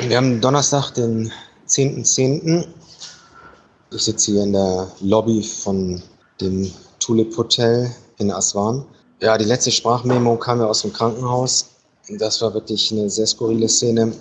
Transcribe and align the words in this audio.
Wir 0.00 0.16
haben 0.16 0.40
Donnerstag, 0.40 0.92
den 0.92 1.32
10.10. 1.66 2.04
.10. 2.04 2.64
Ich 3.90 4.02
sitze 4.02 4.30
hier 4.30 4.44
in 4.44 4.52
der 4.52 4.86
Lobby 5.00 5.42
von 5.42 6.00
dem 6.40 6.70
Tulip 7.00 7.36
Hotel 7.36 7.90
in 8.18 8.30
Aswan. 8.30 8.84
Ja, 9.20 9.36
die 9.36 9.44
letzte 9.44 9.72
Sprachmemo 9.72 10.36
kam 10.36 10.60
ja 10.60 10.66
aus 10.66 10.82
dem 10.82 10.92
Krankenhaus. 10.92 11.70
Das 12.08 12.40
war 12.40 12.54
wirklich 12.54 12.92
eine 12.92 13.10
sehr 13.10 13.26
skurrile 13.26 13.68
Szene. 13.68 14.12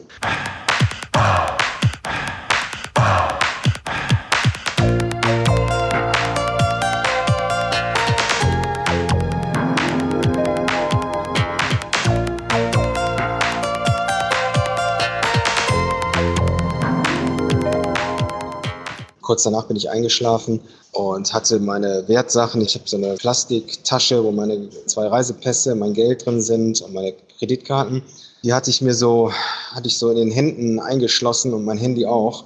Kurz 19.37 19.43
danach 19.43 19.65
bin 19.65 19.77
ich 19.77 19.87
eingeschlafen 19.87 20.59
und 20.93 21.31
hatte 21.31 21.59
meine 21.59 22.07
Wertsachen. 22.07 22.59
Ich 22.59 22.73
habe 22.73 22.89
so 22.89 22.97
eine 22.97 23.13
Plastiktasche, 23.13 24.23
wo 24.23 24.31
meine 24.31 24.67
zwei 24.87 25.05
Reisepässe, 25.05 25.75
mein 25.75 25.93
Geld 25.93 26.25
drin 26.25 26.41
sind 26.41 26.81
und 26.81 26.91
meine 26.91 27.13
Kreditkarten. 27.37 28.01
Die 28.43 28.51
hatte 28.51 28.71
ich 28.71 28.81
mir 28.81 28.95
so, 28.95 29.31
hatte 29.75 29.85
ich 29.85 29.99
so 29.99 30.09
in 30.09 30.17
den 30.17 30.31
Händen 30.31 30.79
eingeschlossen 30.79 31.53
und 31.53 31.65
mein 31.65 31.77
Handy 31.77 32.07
auch. 32.07 32.45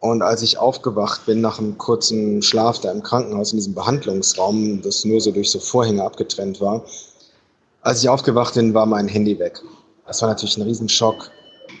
Und 0.00 0.22
als 0.22 0.42
ich 0.42 0.58
aufgewacht 0.58 1.26
bin 1.26 1.40
nach 1.40 1.60
einem 1.60 1.78
kurzen 1.78 2.42
Schlaf 2.42 2.80
da 2.80 2.90
im 2.90 3.04
Krankenhaus 3.04 3.52
in 3.52 3.58
diesem 3.58 3.74
Behandlungsraum, 3.74 4.82
das 4.82 5.04
nur 5.04 5.20
so 5.20 5.30
durch 5.30 5.48
so 5.48 5.60
Vorhänge 5.60 6.02
abgetrennt 6.02 6.60
war, 6.60 6.82
als 7.82 8.02
ich 8.02 8.08
aufgewacht 8.08 8.54
bin, 8.54 8.74
war 8.74 8.86
mein 8.86 9.06
Handy 9.06 9.38
weg. 9.38 9.62
Das 10.08 10.20
war 10.22 10.28
natürlich 10.28 10.56
ein 10.56 10.64
Riesenschock, 10.64 11.30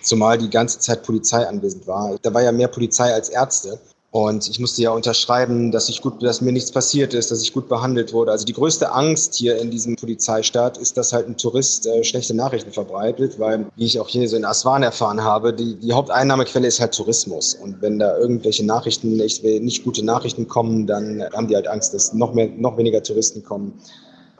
zumal 0.02 0.38
die 0.38 0.50
ganze 0.50 0.78
Zeit 0.78 1.02
Polizei 1.02 1.48
anwesend 1.48 1.88
war. 1.88 2.16
Da 2.22 2.32
war 2.32 2.42
ja 2.42 2.52
mehr 2.52 2.68
Polizei 2.68 3.12
als 3.12 3.28
Ärzte. 3.28 3.80
Und 4.12 4.46
ich 4.46 4.60
musste 4.60 4.82
ja 4.82 4.90
unterschreiben, 4.90 5.72
dass 5.72 5.88
ich 5.88 6.02
gut, 6.02 6.22
dass 6.22 6.42
mir 6.42 6.52
nichts 6.52 6.70
passiert 6.70 7.14
ist, 7.14 7.30
dass 7.30 7.40
ich 7.40 7.54
gut 7.54 7.70
behandelt 7.70 8.12
wurde. 8.12 8.30
Also 8.30 8.44
die 8.44 8.52
größte 8.52 8.92
Angst 8.92 9.34
hier 9.34 9.56
in 9.56 9.70
diesem 9.70 9.96
Polizeistaat 9.96 10.76
ist, 10.76 10.98
dass 10.98 11.14
halt 11.14 11.28
ein 11.28 11.38
Tourist 11.38 11.86
äh, 11.86 12.04
schlechte 12.04 12.34
Nachrichten 12.34 12.72
verbreitet, 12.72 13.38
weil, 13.38 13.64
wie 13.74 13.86
ich 13.86 13.98
auch 13.98 14.08
hier 14.08 14.28
so 14.28 14.36
in 14.36 14.44
Aswan 14.44 14.82
erfahren 14.82 15.24
habe, 15.24 15.54
die, 15.54 15.76
die 15.76 15.94
Haupteinnahmequelle 15.94 16.68
ist 16.68 16.78
halt 16.78 16.92
Tourismus. 16.92 17.54
Und 17.54 17.80
wenn 17.80 17.98
da 17.98 18.18
irgendwelche 18.18 18.66
Nachrichten, 18.66 19.16
nicht, 19.16 19.42
nicht 19.44 19.82
gute 19.82 20.04
Nachrichten 20.04 20.46
kommen, 20.46 20.86
dann 20.86 21.24
haben 21.32 21.48
die 21.48 21.54
halt 21.54 21.66
Angst, 21.66 21.94
dass 21.94 22.12
noch 22.12 22.34
mehr, 22.34 22.48
noch 22.48 22.76
weniger 22.76 23.02
Touristen 23.02 23.42
kommen. 23.42 23.80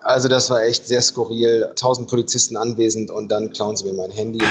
Also 0.02 0.28
das 0.28 0.50
war 0.50 0.62
echt 0.62 0.86
sehr 0.86 1.00
skurril. 1.00 1.70
Tausend 1.76 2.08
Polizisten 2.08 2.58
anwesend 2.58 3.10
und 3.10 3.32
dann 3.32 3.50
klauen 3.50 3.74
sie 3.74 3.86
mir 3.86 3.94
mein 3.94 4.10
Handy. 4.10 4.44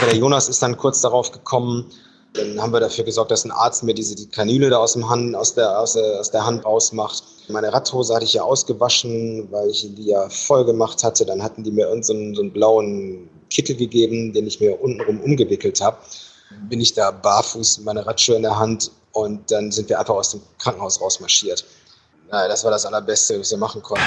Aber 0.00 0.10
der 0.10 0.18
Jonas 0.18 0.48
ist 0.48 0.62
dann 0.62 0.78
kurz 0.78 1.02
darauf 1.02 1.30
gekommen. 1.30 1.84
Dann 2.32 2.58
haben 2.62 2.72
wir 2.72 2.80
dafür 2.80 3.04
gesorgt, 3.04 3.30
dass 3.32 3.44
ein 3.44 3.50
Arzt 3.50 3.82
mir 3.82 3.92
diese 3.92 4.14
die 4.14 4.28
Kanüle 4.28 4.70
da 4.70 4.78
aus, 4.78 4.94
dem 4.94 5.06
Hand, 5.10 5.36
aus, 5.36 5.54
der, 5.54 5.78
aus, 5.78 5.92
der, 5.92 6.20
aus 6.20 6.30
der 6.30 6.46
Hand 6.46 6.64
ausmacht. 6.64 7.22
Meine 7.48 7.70
Radhose 7.70 8.14
hatte 8.14 8.24
ich 8.24 8.32
ja 8.32 8.42
ausgewaschen, 8.42 9.48
weil 9.50 9.68
ich 9.68 9.86
die 9.94 10.06
ja 10.06 10.30
voll 10.30 10.64
gemacht 10.64 11.04
hatte. 11.04 11.26
Dann 11.26 11.42
hatten 11.42 11.64
die 11.64 11.70
mir 11.70 11.88
irgendeinen 11.88 12.34
so, 12.34 12.36
so 12.36 12.42
einen 12.42 12.52
blauen 12.52 13.28
Kittel 13.50 13.76
gegeben, 13.76 14.32
den 14.32 14.46
ich 14.46 14.58
mir 14.58 14.80
untenrum 14.80 15.20
umgewickelt 15.20 15.82
habe. 15.82 15.98
Bin 16.70 16.80
ich 16.80 16.94
da 16.94 17.10
barfuß 17.10 17.78
mit 17.78 17.84
meiner 17.84 18.06
Radschuhe 18.06 18.36
in 18.36 18.42
der 18.42 18.58
Hand 18.58 18.90
und 19.12 19.50
dann 19.50 19.70
sind 19.70 19.90
wir 19.90 19.98
einfach 20.00 20.14
aus 20.14 20.30
dem 20.30 20.40
Krankenhaus 20.58 20.98
rausmarschiert. 20.98 21.64
Naja, 22.30 22.48
das 22.48 22.64
war 22.64 22.70
das 22.70 22.86
Allerbeste, 22.86 23.38
was 23.38 23.50
wir 23.50 23.58
machen 23.58 23.82
konnten. 23.82 24.06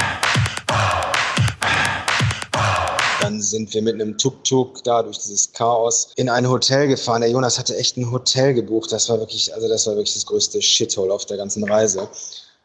Dann 3.34 3.42
sind 3.42 3.74
wir 3.74 3.82
mit 3.82 3.96
einem 3.96 4.16
Tuk-Tuk 4.16 4.84
da 4.84 5.02
durch 5.02 5.18
dieses 5.18 5.52
Chaos 5.54 6.10
in 6.18 6.30
ein 6.30 6.48
Hotel 6.48 6.88
gefahren. 6.88 7.22
Der 7.22 7.32
Jonas 7.32 7.58
hatte 7.58 7.76
echt 7.76 7.98
ein 7.98 8.12
Hotel 8.12 8.54
gebucht. 8.54 8.92
Das 8.92 9.10
war 9.10 9.18
wirklich, 9.18 9.52
also 9.56 9.68
das 9.68 9.88
war 9.88 9.96
wirklich 9.96 10.14
das 10.14 10.28
größte 10.28 10.62
Shithole 10.62 11.12
auf 11.12 11.26
der 11.26 11.38
ganzen 11.38 11.64
Reise. 11.64 12.08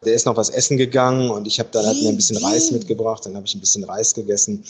Der 0.04 0.12
ist 0.12 0.26
noch 0.26 0.36
was 0.36 0.50
essen 0.50 0.76
gegangen 0.76 1.30
und 1.30 1.46
ich 1.46 1.58
habe 1.58 1.70
dann 1.72 1.86
halt 1.86 2.02
mir 2.02 2.10
ein 2.10 2.16
bisschen 2.16 2.36
Reis 2.36 2.70
mitgebracht. 2.70 3.24
Dann 3.24 3.34
habe 3.34 3.46
ich 3.46 3.54
ein 3.54 3.60
bisschen 3.60 3.82
Reis 3.84 4.12
gegessen 4.12 4.62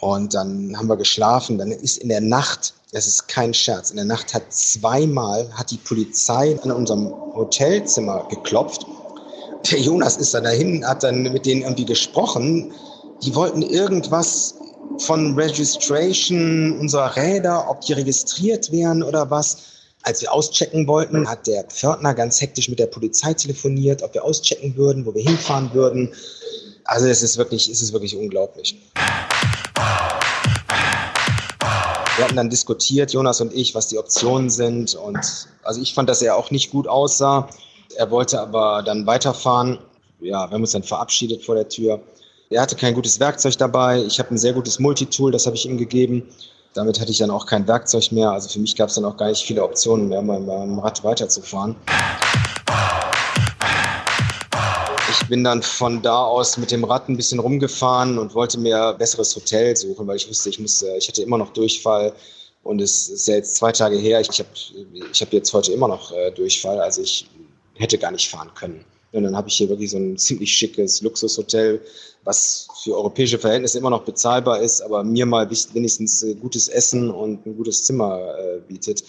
und 0.00 0.34
dann 0.34 0.76
haben 0.76 0.88
wir 0.88 0.96
geschlafen. 0.96 1.56
Dann 1.56 1.70
ist 1.70 1.98
in 1.98 2.08
der 2.08 2.20
Nacht, 2.20 2.74
das 2.90 3.06
ist 3.06 3.28
kein 3.28 3.54
Scherz, 3.54 3.90
in 3.90 3.96
der 3.98 4.04
Nacht 4.04 4.34
hat 4.34 4.52
zweimal 4.52 5.48
hat 5.52 5.70
die 5.70 5.78
Polizei 5.78 6.58
an 6.64 6.72
unserem 6.72 7.12
Hotelzimmer 7.36 8.26
geklopft. 8.28 8.84
Der 9.70 9.78
Jonas 9.78 10.16
ist 10.16 10.34
dann 10.34 10.42
dahin, 10.42 10.84
hat 10.84 11.04
dann 11.04 11.22
mit 11.22 11.46
denen 11.46 11.62
irgendwie 11.62 11.84
gesprochen. 11.84 12.74
Die 13.22 13.32
wollten 13.36 13.62
irgendwas 13.62 14.56
von 15.06 15.34
Registration 15.34 16.78
unserer 16.78 17.16
Räder, 17.16 17.68
ob 17.68 17.80
die 17.82 17.92
registriert 17.92 18.70
wären 18.72 19.02
oder 19.02 19.30
was. 19.30 19.58
Als 20.02 20.20
wir 20.20 20.32
auschecken 20.32 20.86
wollten, 20.86 21.28
hat 21.28 21.46
der 21.46 21.64
Pförtner 21.64 22.14
ganz 22.14 22.40
hektisch 22.40 22.68
mit 22.68 22.78
der 22.78 22.86
Polizei 22.86 23.34
telefoniert, 23.34 24.02
ob 24.02 24.14
wir 24.14 24.24
auschecken 24.24 24.76
würden, 24.76 25.06
wo 25.06 25.14
wir 25.14 25.22
hinfahren 25.22 25.72
würden. 25.74 26.12
Also 26.84 27.06
es 27.06 27.22
ist 27.22 27.36
wirklich, 27.38 27.68
es 27.68 27.82
ist 27.82 27.92
wirklich 27.92 28.16
unglaublich. 28.16 28.76
Wir 32.16 32.24
hatten 32.24 32.36
dann 32.36 32.50
diskutiert, 32.50 33.12
Jonas 33.12 33.40
und 33.40 33.54
ich, 33.54 33.74
was 33.74 33.88
die 33.88 33.98
Optionen 33.98 34.50
sind. 34.50 34.94
Und 34.94 35.48
also 35.62 35.80
ich 35.80 35.94
fand, 35.94 36.08
dass 36.08 36.20
er 36.20 36.36
auch 36.36 36.50
nicht 36.50 36.70
gut 36.70 36.88
aussah. 36.88 37.48
Er 37.96 38.10
wollte 38.10 38.40
aber 38.40 38.82
dann 38.82 39.06
weiterfahren. 39.06 39.78
Ja, 40.20 40.48
wir 40.48 40.54
haben 40.54 40.62
uns 40.62 40.72
dann 40.72 40.82
verabschiedet 40.82 41.44
vor 41.44 41.54
der 41.54 41.68
Tür. 41.68 42.00
Er 42.52 42.60
hatte 42.60 42.76
kein 42.76 42.92
gutes 42.92 43.18
Werkzeug 43.18 43.56
dabei. 43.56 44.04
Ich 44.04 44.18
habe 44.18 44.34
ein 44.34 44.36
sehr 44.36 44.52
gutes 44.52 44.78
Multitool, 44.78 45.32
das 45.32 45.46
habe 45.46 45.56
ich 45.56 45.64
ihm 45.64 45.78
gegeben. 45.78 46.28
Damit 46.74 47.00
hatte 47.00 47.10
ich 47.10 47.16
dann 47.16 47.30
auch 47.30 47.46
kein 47.46 47.66
Werkzeug 47.66 48.12
mehr. 48.12 48.30
Also 48.30 48.50
für 48.50 48.58
mich 48.58 48.76
gab 48.76 48.90
es 48.90 48.96
dann 48.96 49.06
auch 49.06 49.16
gar 49.16 49.28
nicht 49.28 49.42
viele 49.42 49.62
Optionen 49.62 50.08
mehr, 50.08 50.20
mit 50.20 50.46
meinem 50.46 50.78
Rad 50.78 51.02
weiterzufahren. 51.02 51.76
Ich 55.10 55.28
bin 55.28 55.42
dann 55.44 55.62
von 55.62 56.02
da 56.02 56.24
aus 56.24 56.58
mit 56.58 56.70
dem 56.70 56.84
Rad 56.84 57.08
ein 57.08 57.16
bisschen 57.16 57.38
rumgefahren 57.38 58.18
und 58.18 58.34
wollte 58.34 58.58
mir 58.58 58.88
ein 58.88 58.98
besseres 58.98 59.34
Hotel 59.34 59.74
suchen, 59.74 60.06
weil 60.06 60.16
ich 60.16 60.28
wusste, 60.28 60.50
ich 60.50 60.58
musste, 60.58 60.94
ich 60.98 61.08
hatte 61.08 61.22
immer 61.22 61.38
noch 61.38 61.54
Durchfall 61.54 62.12
und 62.64 62.82
es 62.82 63.08
ist 63.08 63.28
ja 63.28 63.36
jetzt 63.36 63.56
zwei 63.56 63.72
Tage 63.72 63.96
her. 63.96 64.20
Ich 64.20 64.38
habe 64.38 64.48
ich 65.10 65.22
hab 65.22 65.32
jetzt 65.32 65.54
heute 65.54 65.72
immer 65.72 65.88
noch 65.88 66.12
äh, 66.12 66.30
Durchfall, 66.32 66.80
also 66.80 67.00
ich 67.00 67.26
hätte 67.76 67.96
gar 67.96 68.10
nicht 68.10 68.28
fahren 68.28 68.50
können. 68.54 68.84
Und 69.12 69.24
dann 69.24 69.36
habe 69.36 69.48
ich 69.48 69.56
hier 69.56 69.68
wirklich 69.68 69.90
so 69.90 69.98
ein 69.98 70.16
ziemlich 70.16 70.50
schickes 70.50 71.02
Luxushotel, 71.02 71.80
was 72.24 72.66
für 72.82 72.96
europäische 72.96 73.38
Verhältnisse 73.38 73.78
immer 73.78 73.90
noch 73.90 74.04
bezahlbar 74.04 74.60
ist, 74.60 74.80
aber 74.80 75.04
mir 75.04 75.26
mal 75.26 75.48
wenigstens 75.50 76.22
äh, 76.22 76.34
gutes 76.34 76.68
Essen 76.68 77.10
und 77.10 77.44
ein 77.44 77.56
gutes 77.56 77.84
Zimmer 77.84 78.18
äh, 78.38 78.60
bietet. 78.66 79.04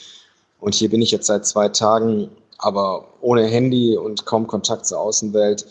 Und 0.59 0.75
hier 0.75 0.89
bin 0.89 1.01
ich 1.01 1.11
jetzt 1.11 1.27
seit 1.27 1.45
zwei 1.45 1.69
Tagen, 1.69 2.29
aber 2.57 3.07
ohne 3.21 3.45
Handy 3.45 3.97
und 3.97 4.25
kaum 4.25 4.47
Kontakt 4.47 4.85
zur 4.85 4.99
Außenwelt. 4.99 5.65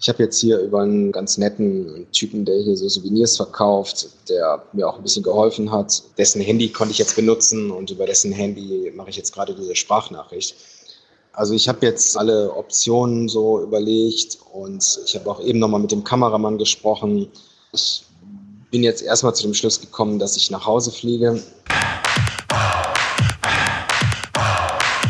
Ich 0.00 0.08
habe 0.08 0.22
jetzt 0.22 0.38
hier 0.38 0.58
über 0.58 0.82
einen 0.82 1.12
ganz 1.12 1.38
netten 1.38 2.06
Typen, 2.12 2.44
der 2.44 2.58
hier 2.58 2.76
so 2.76 2.88
Souvenirs 2.88 3.36
verkauft, 3.36 4.08
der 4.28 4.62
mir 4.72 4.88
auch 4.88 4.96
ein 4.96 5.02
bisschen 5.02 5.22
geholfen 5.22 5.70
hat. 5.70 6.02
Dessen 6.18 6.40
Handy 6.40 6.68
konnte 6.68 6.92
ich 6.92 6.98
jetzt 6.98 7.16
benutzen 7.16 7.70
und 7.70 7.90
über 7.90 8.06
dessen 8.06 8.32
Handy 8.32 8.92
mache 8.94 9.10
ich 9.10 9.16
jetzt 9.16 9.32
gerade 9.32 9.54
diese 9.54 9.74
Sprachnachricht. 9.74 10.54
Also 11.36 11.52
ich 11.52 11.68
habe 11.68 11.84
jetzt 11.84 12.16
alle 12.16 12.54
Optionen 12.54 13.28
so 13.28 13.60
überlegt 13.60 14.38
und 14.52 15.00
ich 15.04 15.16
habe 15.16 15.28
auch 15.28 15.40
eben 15.40 15.58
nochmal 15.58 15.80
mit 15.80 15.90
dem 15.90 16.04
Kameramann 16.04 16.58
gesprochen. 16.58 17.28
Ich 17.72 18.04
bin 18.70 18.84
jetzt 18.84 19.02
erstmal 19.02 19.34
zu 19.34 19.42
dem 19.42 19.52
Schluss 19.52 19.80
gekommen, 19.80 20.20
dass 20.20 20.36
ich 20.36 20.52
nach 20.52 20.64
Hause 20.64 20.92
fliege. 20.92 21.42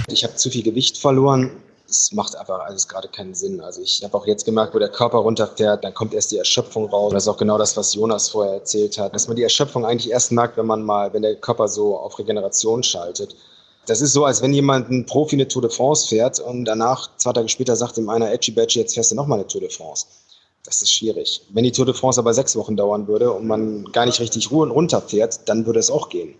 Ich 0.08 0.24
habe 0.24 0.34
zu 0.36 0.48
viel 0.48 0.62
Gewicht 0.62 0.96
verloren. 0.96 1.50
Es 1.86 2.10
macht 2.12 2.34
einfach 2.36 2.60
alles 2.60 2.88
gerade 2.88 3.08
keinen 3.08 3.34
Sinn. 3.34 3.60
Also 3.60 3.82
ich 3.82 4.02
habe 4.02 4.16
auch 4.16 4.26
jetzt 4.26 4.46
gemerkt, 4.46 4.74
wo 4.74 4.78
der 4.78 4.88
Körper 4.88 5.18
runterfährt, 5.18 5.84
dann 5.84 5.92
kommt 5.92 6.14
erst 6.14 6.32
die 6.32 6.38
Erschöpfung 6.38 6.86
raus. 6.86 7.12
Das 7.12 7.24
ist 7.24 7.28
auch 7.28 7.36
genau 7.36 7.58
das, 7.58 7.76
was 7.76 7.92
Jonas 7.92 8.30
vorher 8.30 8.54
erzählt 8.54 8.96
hat. 8.96 9.14
Dass 9.14 9.28
man 9.28 9.36
die 9.36 9.42
Erschöpfung 9.42 9.84
eigentlich 9.84 10.10
erst 10.10 10.32
merkt, 10.32 10.56
wenn 10.56 10.66
man 10.66 10.84
mal, 10.84 11.12
wenn 11.12 11.20
der 11.20 11.36
Körper 11.36 11.68
so 11.68 11.98
auf 11.98 12.18
Regeneration 12.18 12.82
schaltet. 12.82 13.36
Das 13.86 14.00
ist 14.00 14.12
so, 14.12 14.24
als 14.24 14.40
wenn 14.40 14.52
jemand 14.52 14.90
ein 14.90 15.04
Profi 15.04 15.36
eine 15.36 15.46
Tour 15.46 15.62
de 15.62 15.70
France 15.70 16.08
fährt 16.08 16.40
und 16.40 16.64
danach, 16.64 17.10
zwei 17.16 17.32
Tage 17.32 17.48
später, 17.48 17.76
sagt 17.76 17.98
ihm 17.98 18.08
einer, 18.08 18.32
Edgy 18.32 18.52
Badgy, 18.52 18.80
jetzt 18.80 18.94
fährst 18.94 19.10
du 19.10 19.14
nochmal 19.14 19.38
eine 19.38 19.46
Tour 19.46 19.60
de 19.60 19.70
France. 19.70 20.06
Das 20.64 20.80
ist 20.80 20.92
schwierig. 20.92 21.42
Wenn 21.50 21.64
die 21.64 21.72
Tour 21.72 21.84
de 21.84 21.94
France 21.94 22.18
aber 22.18 22.32
sechs 22.32 22.56
Wochen 22.56 22.76
dauern 22.76 23.06
würde 23.06 23.30
und 23.30 23.46
man 23.46 23.84
gar 23.92 24.06
nicht 24.06 24.20
richtig 24.20 24.50
Ruhe 24.50 24.62
und 24.62 24.70
runterfährt, 24.70 25.40
dann 25.46 25.66
würde 25.66 25.80
es 25.80 25.90
auch 25.90 26.08
gehen. 26.08 26.34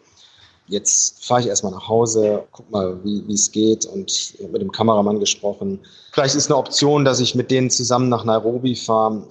Jetzt 0.66 1.22
fahre 1.22 1.42
ich 1.42 1.46
erstmal 1.48 1.72
nach 1.72 1.88
Hause, 1.88 2.44
guck 2.50 2.70
mal, 2.70 2.98
wie 3.04 3.34
es 3.34 3.52
geht 3.52 3.84
und 3.84 4.34
mit 4.50 4.62
dem 4.62 4.72
Kameramann 4.72 5.20
gesprochen. 5.20 5.80
Vielleicht 6.12 6.34
ist 6.34 6.46
eine 6.46 6.56
Option, 6.56 7.04
dass 7.04 7.20
ich 7.20 7.34
mit 7.34 7.50
denen 7.50 7.68
zusammen 7.68 8.08
nach 8.08 8.24
Nairobi 8.24 8.74
fahre. 8.74 9.24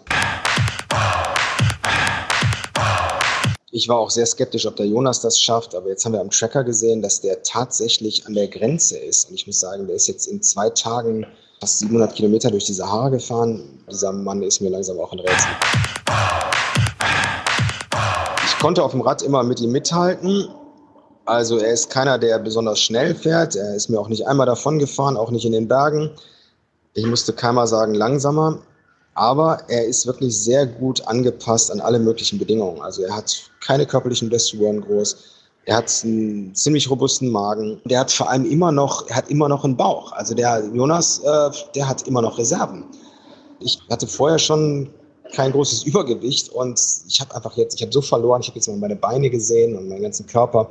Ich 3.75 3.90
war 3.90 3.98
auch 3.98 4.12
sehr 4.12 4.28
skeptisch, 4.28 4.68
ob 4.68 4.75
der 4.75 4.86
Jonas 4.86 5.22
das 5.22 5.40
schafft, 5.40 5.74
aber 5.74 5.90
jetzt 5.90 6.06
haben 6.06 6.14
wir 6.14 6.22
am 6.22 6.30
Tracker 6.30 6.64
gesehen, 6.64 7.02
dass 7.02 7.22
der 7.22 7.42
tatsächlich 7.42 8.24
an 8.28 8.36
der 8.36 8.48
Grenze 8.48 9.00
ist. 9.00 9.30
Und 9.30 9.34
ich 9.34 9.48
muss 9.48 9.60
sagen, 9.60 9.88
der 9.88 9.96
ist 9.96 10.06
jetzt 10.06 10.28
in 10.28 10.44
zwei 10.44 10.70
Tagen 10.70 11.25
fast 11.60 11.80
700 11.80 12.14
Kilometer 12.14 12.52
durch 12.52 12.66
die 12.66 12.74
Sahara 12.74 13.10
gefahren. 13.10 13.84
Dieser 13.92 14.12
Mann 14.12 14.44
ist 14.44 14.62
mir 14.62 14.70
langsam 14.70 15.00
auch 15.00 15.12
ein 15.12 15.18
Rätsel. 15.18 15.50
Ich 18.46 18.60
konnte 18.60 18.84
auf 18.84 18.92
dem 18.92 19.02
Rad 19.02 19.24
immer 19.24 19.42
mit 19.42 19.60
ihm 19.60 19.72
mithalten. 19.72 20.50
Also 21.26 21.58
er 21.58 21.74
ist 21.74 21.90
keiner, 21.90 22.19
der 22.19 22.38
besonders 22.38 22.80
schnell 22.80 23.16
fährt. 23.16 23.56
Er 23.56 23.74
ist 23.74 23.90
mir 23.90 24.00
auch 24.00 24.08
nicht 24.08 24.28
einmal 24.28 24.46
davon 24.46 24.78
gefahren, 24.78 25.18
auch 25.18 25.31
nicht 25.31 25.46
in 25.46 25.52
den 25.52 25.68
Bergen. 25.68 26.12
Ich 26.94 27.08
musste 27.08 27.34
keiner 27.34 27.66
sagen 27.66 27.96
langsamer. 27.96 28.60
Aber 29.15 29.60
er 29.68 29.86
ist 29.86 30.07
wirklich 30.07 30.38
sehr 30.38 30.65
gut 30.65 31.06
angepasst 31.07 31.71
an 31.71 31.80
alle 31.80 32.00
möglichen 32.00 32.39
Bedingungen. 32.39 32.81
Also 32.81 33.04
er 33.04 33.15
hat 33.15 33.51
keine 33.60 33.86
körperlichen 33.86 34.30
Blessuren 34.30 34.81
groß. 34.81 35.15
Er 35.65 35.77
hat 35.77 36.01
einen 36.04 36.54
ziemlich 36.56 36.89
robusten 36.89 37.30
Magen. 37.30 37.80
Der 37.86 38.00
hat 38.00 38.12
vor 38.12 38.30
allem 38.30 38.45
immer 38.45 38.71
noch, 38.71 39.07
er 39.07 39.15
hat 39.18 39.30
immer 39.30 39.48
noch 39.48 39.63
einen 39.63 39.77
Bauch. 39.77 40.12
Also 40.12 40.33
der 40.36 40.65
Jonas, 40.74 41.19
äh, 41.19 41.50
der 41.75 41.88
hat 41.88 42.07
immer 42.07 42.21
noch 42.21 42.38
Reserven. 42.38 42.86
Ich 43.60 43.80
hatte 43.89 44.07
vorher 44.07 44.39
schon 44.39 44.89
kein 45.33 45.51
großes 45.51 45.83
Übergewicht 45.86 46.50
und 46.50 46.80
ich 47.07 47.21
habe 47.21 47.36
einfach 47.36 47.56
jetzt, 47.56 47.75
ich 47.75 47.81
habe 47.81 47.94
so 47.94 48.01
verloren, 48.01 48.42
ich 48.42 48.48
habe 48.48 48.57
jetzt 48.57 48.68
mal 48.68 48.77
meine 48.77 48.95
Beine 48.95 49.30
gesehen 49.30 49.77
und 49.77 49.88
meinen 49.88 50.01
ganzen 50.01 50.27
Körper. 50.27 50.69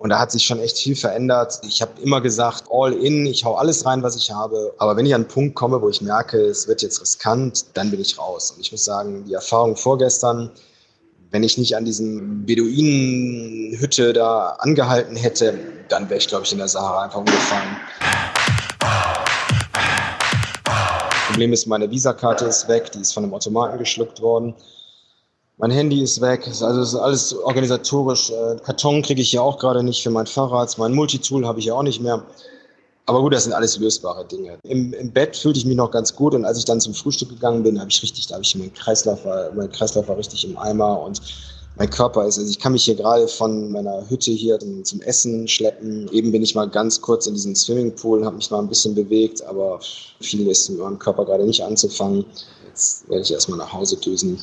Und 0.00 0.08
da 0.08 0.18
hat 0.18 0.32
sich 0.32 0.46
schon 0.46 0.58
echt 0.60 0.78
viel 0.78 0.96
verändert. 0.96 1.60
Ich 1.62 1.82
habe 1.82 2.00
immer 2.00 2.22
gesagt, 2.22 2.64
all 2.70 2.94
in, 2.94 3.26
ich 3.26 3.44
hau 3.44 3.56
alles 3.56 3.84
rein, 3.84 4.02
was 4.02 4.16
ich 4.16 4.30
habe. 4.30 4.72
Aber 4.78 4.96
wenn 4.96 5.04
ich 5.04 5.14
an 5.14 5.20
einen 5.20 5.28
Punkt 5.28 5.54
komme, 5.54 5.82
wo 5.82 5.90
ich 5.90 6.00
merke, 6.00 6.38
es 6.38 6.66
wird 6.66 6.80
jetzt 6.80 7.02
riskant, 7.02 7.66
dann 7.74 7.90
bin 7.90 8.00
ich 8.00 8.18
raus. 8.18 8.52
Und 8.52 8.60
ich 8.62 8.72
muss 8.72 8.82
sagen, 8.82 9.26
die 9.26 9.34
Erfahrung 9.34 9.76
vorgestern, 9.76 10.50
wenn 11.32 11.42
ich 11.42 11.58
nicht 11.58 11.76
an 11.76 11.84
diesem 11.84 12.46
Beduinenhütte 12.46 14.14
da 14.14 14.56
angehalten 14.60 15.16
hätte, 15.16 15.58
dann 15.90 16.08
wäre 16.08 16.18
ich, 16.18 16.28
glaube 16.28 16.46
ich, 16.46 16.52
in 16.52 16.58
der 16.58 16.68
Sahara 16.68 17.02
einfach 17.02 17.18
umgefallen. 17.18 17.76
Problem 21.26 21.52
ist, 21.52 21.66
meine 21.66 21.90
Visakarte 21.90 22.46
ist 22.46 22.66
weg, 22.68 22.90
die 22.92 23.00
ist 23.00 23.12
von 23.12 23.24
einem 23.24 23.34
Automaten 23.34 23.76
geschluckt 23.76 24.22
worden. 24.22 24.54
Mein 25.60 25.72
Handy 25.72 26.00
ist 26.00 26.22
weg, 26.22 26.46
also 26.46 26.80
ist 26.80 26.94
alles 26.94 27.34
organisatorisch. 27.34 28.30
Äh, 28.30 28.56
Karton 28.64 29.02
kriege 29.02 29.20
ich 29.20 29.30
ja 29.32 29.42
auch 29.42 29.58
gerade 29.58 29.82
nicht 29.82 30.02
für 30.02 30.08
mein 30.08 30.26
Fahrrad. 30.26 30.78
Mein 30.78 30.94
Multitool 30.94 31.46
habe 31.46 31.58
ich 31.58 31.66
ja 31.66 31.74
auch 31.74 31.82
nicht 31.82 32.00
mehr. 32.00 32.24
Aber 33.04 33.20
gut, 33.20 33.34
das 33.34 33.44
sind 33.44 33.52
alles 33.52 33.76
lösbare 33.76 34.24
Dinge. 34.24 34.58
Im, 34.62 34.94
Im, 34.94 35.12
Bett 35.12 35.36
fühlte 35.36 35.58
ich 35.58 35.66
mich 35.66 35.76
noch 35.76 35.90
ganz 35.90 36.16
gut 36.16 36.34
und 36.34 36.46
als 36.46 36.56
ich 36.56 36.64
dann 36.64 36.80
zum 36.80 36.94
Frühstück 36.94 37.28
gegangen 37.28 37.62
bin, 37.62 37.78
habe 37.78 37.90
ich 37.90 38.02
richtig, 38.02 38.26
da 38.28 38.36
habe 38.36 38.44
ich 38.44 38.56
mein 38.56 38.72
Kreislauf 38.72 39.20
mein 39.54 39.70
Kreislauf 39.70 40.08
war 40.08 40.16
richtig 40.16 40.46
im 40.46 40.56
Eimer 40.56 40.98
und 41.02 41.20
mein 41.76 41.90
Körper 41.90 42.26
ist, 42.26 42.38
also 42.38 42.50
ich 42.50 42.58
kann 42.58 42.72
mich 42.72 42.84
hier 42.84 42.94
gerade 42.94 43.28
von 43.28 43.70
meiner 43.70 44.08
Hütte 44.08 44.30
hier 44.30 44.58
zum, 44.58 44.82
zum 44.84 45.02
Essen 45.02 45.46
schleppen. 45.46 46.08
Eben 46.10 46.32
bin 46.32 46.42
ich 46.42 46.54
mal 46.54 46.70
ganz 46.70 47.00
kurz 47.00 47.26
in 47.26 47.34
diesen 47.34 47.54
Swimmingpool, 47.54 48.24
habe 48.24 48.36
mich 48.36 48.50
mal 48.50 48.60
ein 48.60 48.68
bisschen 48.68 48.94
bewegt, 48.94 49.42
aber 49.42 49.80
viel 50.20 50.48
ist 50.48 50.70
mit 50.70 50.78
meinem 50.78 50.98
Körper 50.98 51.26
gerade 51.26 51.44
nicht 51.44 51.62
anzufangen. 51.62 52.24
Jetzt 52.68 53.08
werde 53.10 53.22
ich 53.22 53.32
erstmal 53.32 53.58
nach 53.58 53.72
Hause 53.72 53.96
düsen 53.96 54.40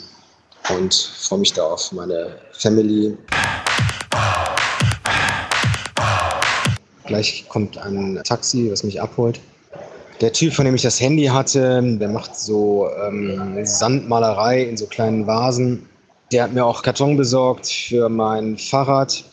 und 0.69 0.94
freue 0.94 1.40
mich 1.40 1.54
da 1.54 1.64
auf 1.64 1.92
meine 1.92 2.38
Family. 2.52 3.18
Gleich 7.06 7.46
kommt 7.48 7.78
ein 7.78 8.19
Taxi, 8.24 8.69
was 8.72 8.84
mich 8.84 9.02
abholt. 9.02 9.40
Der 10.19 10.34
Typ, 10.34 10.54
von 10.54 10.66
dem 10.66 10.75
ich 10.75 10.81
das 10.81 11.00
Handy 11.00 11.25
hatte, 11.25 11.81
der 12.00 12.10
macht 12.10 12.36
so 12.36 12.90
ähm, 13.06 13.66
Sandmalerei 13.66 14.64
in 14.64 14.75
so 14.75 14.88
kleinen 14.88 15.28
Vasen. 15.28 15.88
Der 16.31 16.44
hat 16.44 16.54
mir 16.54 16.66
auch 16.66 16.81
Karton 16.81 17.16
besorgt 17.16 17.68
für 17.68 18.10
mein 18.10 18.58
Fahrrad 18.58 19.24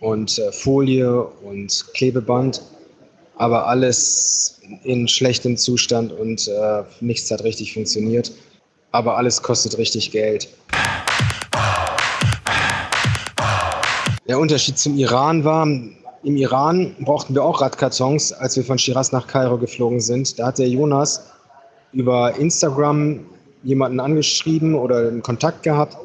und 0.00 0.38
äh, 0.38 0.50
Folie 0.50 1.22
und 1.22 1.86
Klebeband. 1.94 2.62
Aber 3.36 3.68
alles 3.68 4.60
in 4.82 5.06
schlechtem 5.08 5.56
Zustand 5.56 6.12
und 6.12 6.48
äh, 6.48 6.82
nichts 7.00 7.30
hat 7.30 7.44
richtig 7.44 7.74
funktioniert 7.74 8.32
aber 8.92 9.16
alles 9.16 9.42
kostet 9.42 9.78
richtig 9.78 10.10
Geld. 10.10 10.48
Der 14.28 14.38
Unterschied 14.38 14.78
zum 14.78 14.96
Iran 14.96 15.44
war, 15.44 15.66
im 16.22 16.36
Iran 16.36 16.94
brauchten 17.00 17.34
wir 17.34 17.42
auch 17.42 17.60
Radkartons, 17.60 18.32
als 18.32 18.56
wir 18.56 18.64
von 18.64 18.78
Shiraz 18.78 19.10
nach 19.12 19.26
Kairo 19.26 19.58
geflogen 19.58 20.00
sind. 20.00 20.38
Da 20.38 20.46
hat 20.46 20.58
der 20.58 20.68
Jonas 20.68 21.22
über 21.92 22.36
Instagram 22.36 23.20
jemanden 23.62 24.00
angeschrieben 24.00 24.74
oder 24.74 25.08
einen 25.08 25.22
Kontakt 25.22 25.62
gehabt. 25.62 25.96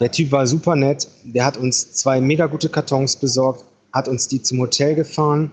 Der 0.00 0.10
Typ 0.10 0.32
war 0.32 0.46
super 0.46 0.76
nett. 0.76 1.08
Der 1.24 1.44
hat 1.44 1.56
uns 1.56 1.92
zwei 1.94 2.20
mega 2.20 2.46
gute 2.46 2.68
Kartons 2.68 3.16
besorgt, 3.16 3.64
hat 3.92 4.08
uns 4.08 4.28
die 4.28 4.42
zum 4.42 4.60
Hotel 4.60 4.94
gefahren 4.94 5.50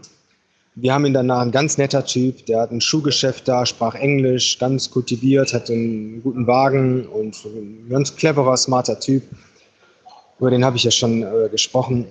wir 0.75 0.93
haben 0.93 1.05
ihn 1.05 1.13
danach, 1.13 1.41
ein 1.41 1.51
ganz 1.51 1.77
netter 1.77 2.05
Typ, 2.05 2.45
der 2.47 2.61
hat 2.61 2.71
ein 2.71 2.81
Schuhgeschäft 2.81 3.47
da, 3.47 3.65
sprach 3.65 3.95
Englisch, 3.95 4.59
ganz 4.59 4.91
kultiviert, 4.91 5.53
hat 5.53 5.69
einen 5.69 6.21
guten 6.21 6.47
Wagen 6.47 7.07
und 7.07 7.43
ein 7.45 7.87
ganz 7.89 8.13
cleverer, 8.15 8.57
smarter 8.57 8.99
Typ. 8.99 9.23
Über 10.37 10.51
den 10.51 10.65
habe 10.65 10.75
ich 10.75 10.83
ja 10.83 10.91
schon 10.91 11.23
äh, 11.23 11.47
gesprochen. 11.49 12.05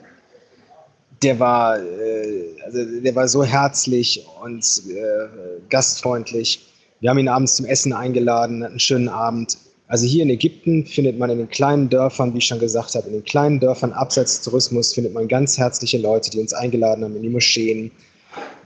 Der 1.23 1.39
war, 1.39 1.79
äh, 1.79 2.55
also 2.65 3.01
der 3.01 3.15
war 3.15 3.29
so 3.29 3.45
herzlich 3.45 4.25
und 4.43 4.65
äh, 4.89 5.61
gastfreundlich. 5.69 6.67
Wir 7.01 7.11
haben 7.11 7.19
ihn 7.19 7.29
abends 7.29 7.57
zum 7.57 7.67
Essen 7.67 7.93
eingeladen, 7.93 8.63
hatten 8.63 8.73
einen 8.73 8.81
schönen 8.81 9.09
Abend. 9.11 9.59
Also 9.89 10.07
hier 10.07 10.23
in 10.23 10.31
Ägypten 10.31 10.87
findet 10.87 11.19
man 11.19 11.29
in 11.29 11.37
den 11.37 11.51
kleinen 11.51 11.91
Dörfern, 11.91 12.33
wie 12.33 12.39
ich 12.39 12.47
schon 12.47 12.61
gesagt 12.61 12.95
habe, 12.95 13.09
in 13.09 13.13
den 13.13 13.25
kleinen 13.25 13.61
Dörfern 13.61 13.93
abseits 13.93 14.37
des 14.37 14.45
Tourismus 14.45 14.95
findet 14.95 15.13
man 15.13 15.29
ganz 15.29 15.59
herzliche 15.59 15.99
Leute, 15.99 16.31
die 16.31 16.41
uns 16.41 16.55
eingeladen 16.55 17.05
haben 17.05 17.17
in 17.17 17.23
die 17.23 17.29
Moscheen, 17.29 17.91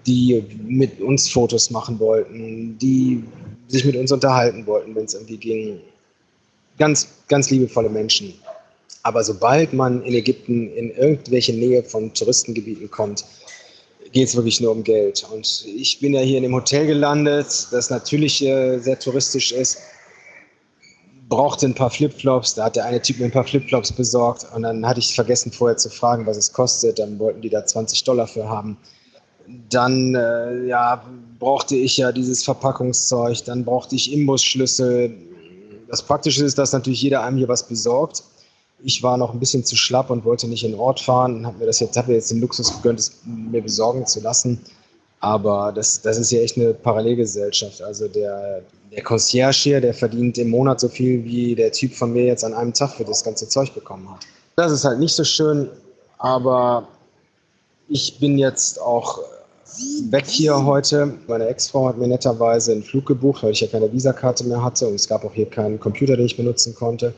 die 0.08 0.42
mit 0.64 1.00
uns 1.00 1.30
Fotos 1.30 1.70
machen 1.70 2.00
wollten, 2.00 2.78
die 2.78 3.22
sich 3.68 3.84
mit 3.84 3.94
uns 3.94 4.10
unterhalten 4.10 4.66
wollten, 4.66 4.94
wenn 4.94 5.04
es 5.04 5.14
irgendwie 5.14 5.36
ging. 5.36 5.80
Ganz, 6.78 7.08
ganz 7.28 7.50
liebevolle 7.50 7.90
Menschen. 7.90 8.32
Aber 9.02 9.22
sobald 9.22 9.72
man 9.74 10.02
in 10.02 10.14
Ägypten 10.14 10.72
in 10.72 10.90
irgendwelche 10.92 11.52
Nähe 11.52 11.84
von 11.84 12.12
Touristengebieten 12.14 12.90
kommt, 12.90 13.24
geht 14.12 14.28
es 14.28 14.34
wirklich 14.34 14.60
nur 14.60 14.72
um 14.72 14.82
Geld. 14.82 15.26
Und 15.30 15.66
ich 15.66 16.00
bin 16.00 16.14
ja 16.14 16.20
hier 16.20 16.38
in 16.38 16.44
dem 16.44 16.54
Hotel 16.54 16.86
gelandet, 16.86 17.68
das 17.70 17.90
natürlich 17.90 18.42
äh, 18.42 18.78
sehr 18.78 18.98
touristisch 18.98 19.52
ist, 19.52 19.78
brauchte 21.28 21.66
ein 21.66 21.74
paar 21.74 21.90
Flipflops. 21.90 22.54
Da 22.54 22.64
hat 22.64 22.76
der 22.76 22.86
eine 22.86 23.02
Typ 23.02 23.18
mir 23.18 23.26
ein 23.26 23.30
paar 23.30 23.44
Flipflops 23.44 23.92
besorgt 23.92 24.46
und 24.54 24.62
dann 24.62 24.86
hatte 24.86 25.00
ich 25.00 25.14
vergessen 25.14 25.52
vorher 25.52 25.76
zu 25.76 25.90
fragen, 25.90 26.24
was 26.24 26.38
es 26.38 26.50
kostet. 26.50 26.98
Dann 26.98 27.18
wollten 27.18 27.42
die 27.42 27.50
da 27.50 27.66
20 27.66 28.04
Dollar 28.04 28.26
für 28.26 28.48
haben 28.48 28.78
dann 29.70 30.14
äh, 30.14 30.66
ja, 30.66 31.02
brauchte 31.38 31.76
ich 31.76 31.96
ja 31.96 32.12
dieses 32.12 32.44
Verpackungszeug, 32.44 33.44
dann 33.44 33.64
brauchte 33.64 33.94
ich 33.96 34.12
Imbusschlüssel. 34.12 35.14
Das 35.88 36.02
Praktische 36.02 36.44
ist, 36.44 36.58
dass 36.58 36.72
natürlich 36.72 37.02
jeder 37.02 37.22
einem 37.22 37.38
hier 37.38 37.48
was 37.48 37.66
besorgt. 37.66 38.24
Ich 38.82 39.02
war 39.02 39.16
noch 39.16 39.32
ein 39.32 39.40
bisschen 39.40 39.64
zu 39.64 39.74
schlapp 39.76 40.10
und 40.10 40.24
wollte 40.24 40.46
nicht 40.46 40.64
in 40.64 40.72
den 40.72 40.80
Ort 40.80 41.00
fahren 41.00 41.36
und 41.36 41.46
habe 41.46 41.58
mir 41.58 41.66
das 41.66 41.80
jetzt, 41.80 41.96
habe 41.96 42.08
mir 42.08 42.14
jetzt 42.14 42.30
den 42.30 42.40
Luxus 42.40 42.72
gegönnt, 42.76 43.00
es 43.00 43.20
mir 43.24 43.62
besorgen 43.62 44.06
zu 44.06 44.20
lassen. 44.20 44.60
Aber 45.20 45.72
das, 45.72 46.00
das 46.00 46.16
ist 46.18 46.30
ja 46.30 46.40
echt 46.40 46.56
eine 46.56 46.74
Parallelgesellschaft. 46.74 47.82
Also 47.82 48.06
der, 48.06 48.62
der 48.92 49.02
Concierge 49.02 49.56
hier, 49.56 49.80
der 49.80 49.94
verdient 49.94 50.38
im 50.38 50.50
Monat 50.50 50.78
so 50.78 50.88
viel, 50.88 51.24
wie 51.24 51.56
der 51.56 51.72
Typ 51.72 51.92
von 51.92 52.12
mir 52.12 52.24
jetzt 52.24 52.44
an 52.44 52.54
einem 52.54 52.72
Tag 52.72 52.92
für 52.92 53.04
das 53.04 53.24
ganze 53.24 53.48
Zeug 53.48 53.74
bekommen 53.74 54.08
hat. 54.08 54.20
Das 54.54 54.70
ist 54.70 54.84
halt 54.84 55.00
nicht 55.00 55.14
so 55.14 55.24
schön, 55.24 55.68
aber 56.18 56.86
ich 57.88 58.20
bin 58.20 58.38
jetzt 58.38 58.80
auch 58.80 59.20
weg 60.10 60.26
hier 60.26 60.64
heute. 60.64 61.14
Meine 61.26 61.46
Ex-Frau 61.48 61.88
hat 61.88 61.98
mir 61.98 62.08
netterweise 62.08 62.72
einen 62.72 62.82
Flug 62.82 63.06
gebucht, 63.06 63.42
weil 63.42 63.52
ich 63.52 63.60
ja 63.60 63.66
keine 63.66 63.92
Visakarte 63.92 64.44
mehr 64.44 64.62
hatte 64.62 64.86
und 64.86 64.94
es 64.94 65.08
gab 65.08 65.24
auch 65.24 65.32
hier 65.32 65.46
keinen 65.46 65.78
Computer, 65.78 66.16
den 66.16 66.26
ich 66.26 66.36
benutzen 66.36 66.74
konnte. 66.74 67.14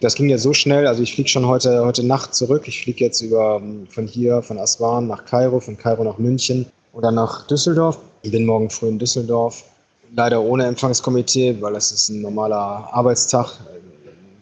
Das 0.00 0.14
ging 0.14 0.28
ja 0.28 0.36
so 0.36 0.52
schnell, 0.52 0.86
also 0.86 1.02
ich 1.02 1.14
fliege 1.14 1.28
schon 1.28 1.46
heute, 1.46 1.84
heute 1.84 2.04
Nacht 2.04 2.34
zurück. 2.34 2.68
Ich 2.68 2.82
fliege 2.82 3.04
jetzt 3.04 3.22
über, 3.22 3.62
von 3.88 4.06
hier, 4.06 4.42
von 4.42 4.58
Aswan 4.58 5.06
nach 5.06 5.24
Kairo, 5.24 5.58
von 5.58 5.78
Kairo 5.78 6.04
nach 6.04 6.18
München 6.18 6.66
oder 6.92 7.10
nach 7.10 7.46
Düsseldorf. 7.46 7.98
Ich 8.22 8.30
bin 8.30 8.44
morgen 8.44 8.68
früh 8.68 8.88
in 8.88 8.98
Düsseldorf. 8.98 9.64
Leider 10.14 10.42
ohne 10.42 10.66
Empfangskomitee, 10.66 11.56
weil 11.60 11.76
es 11.76 11.92
ist 11.92 12.10
ein 12.10 12.20
normaler 12.20 12.88
Arbeitstag, 12.92 13.54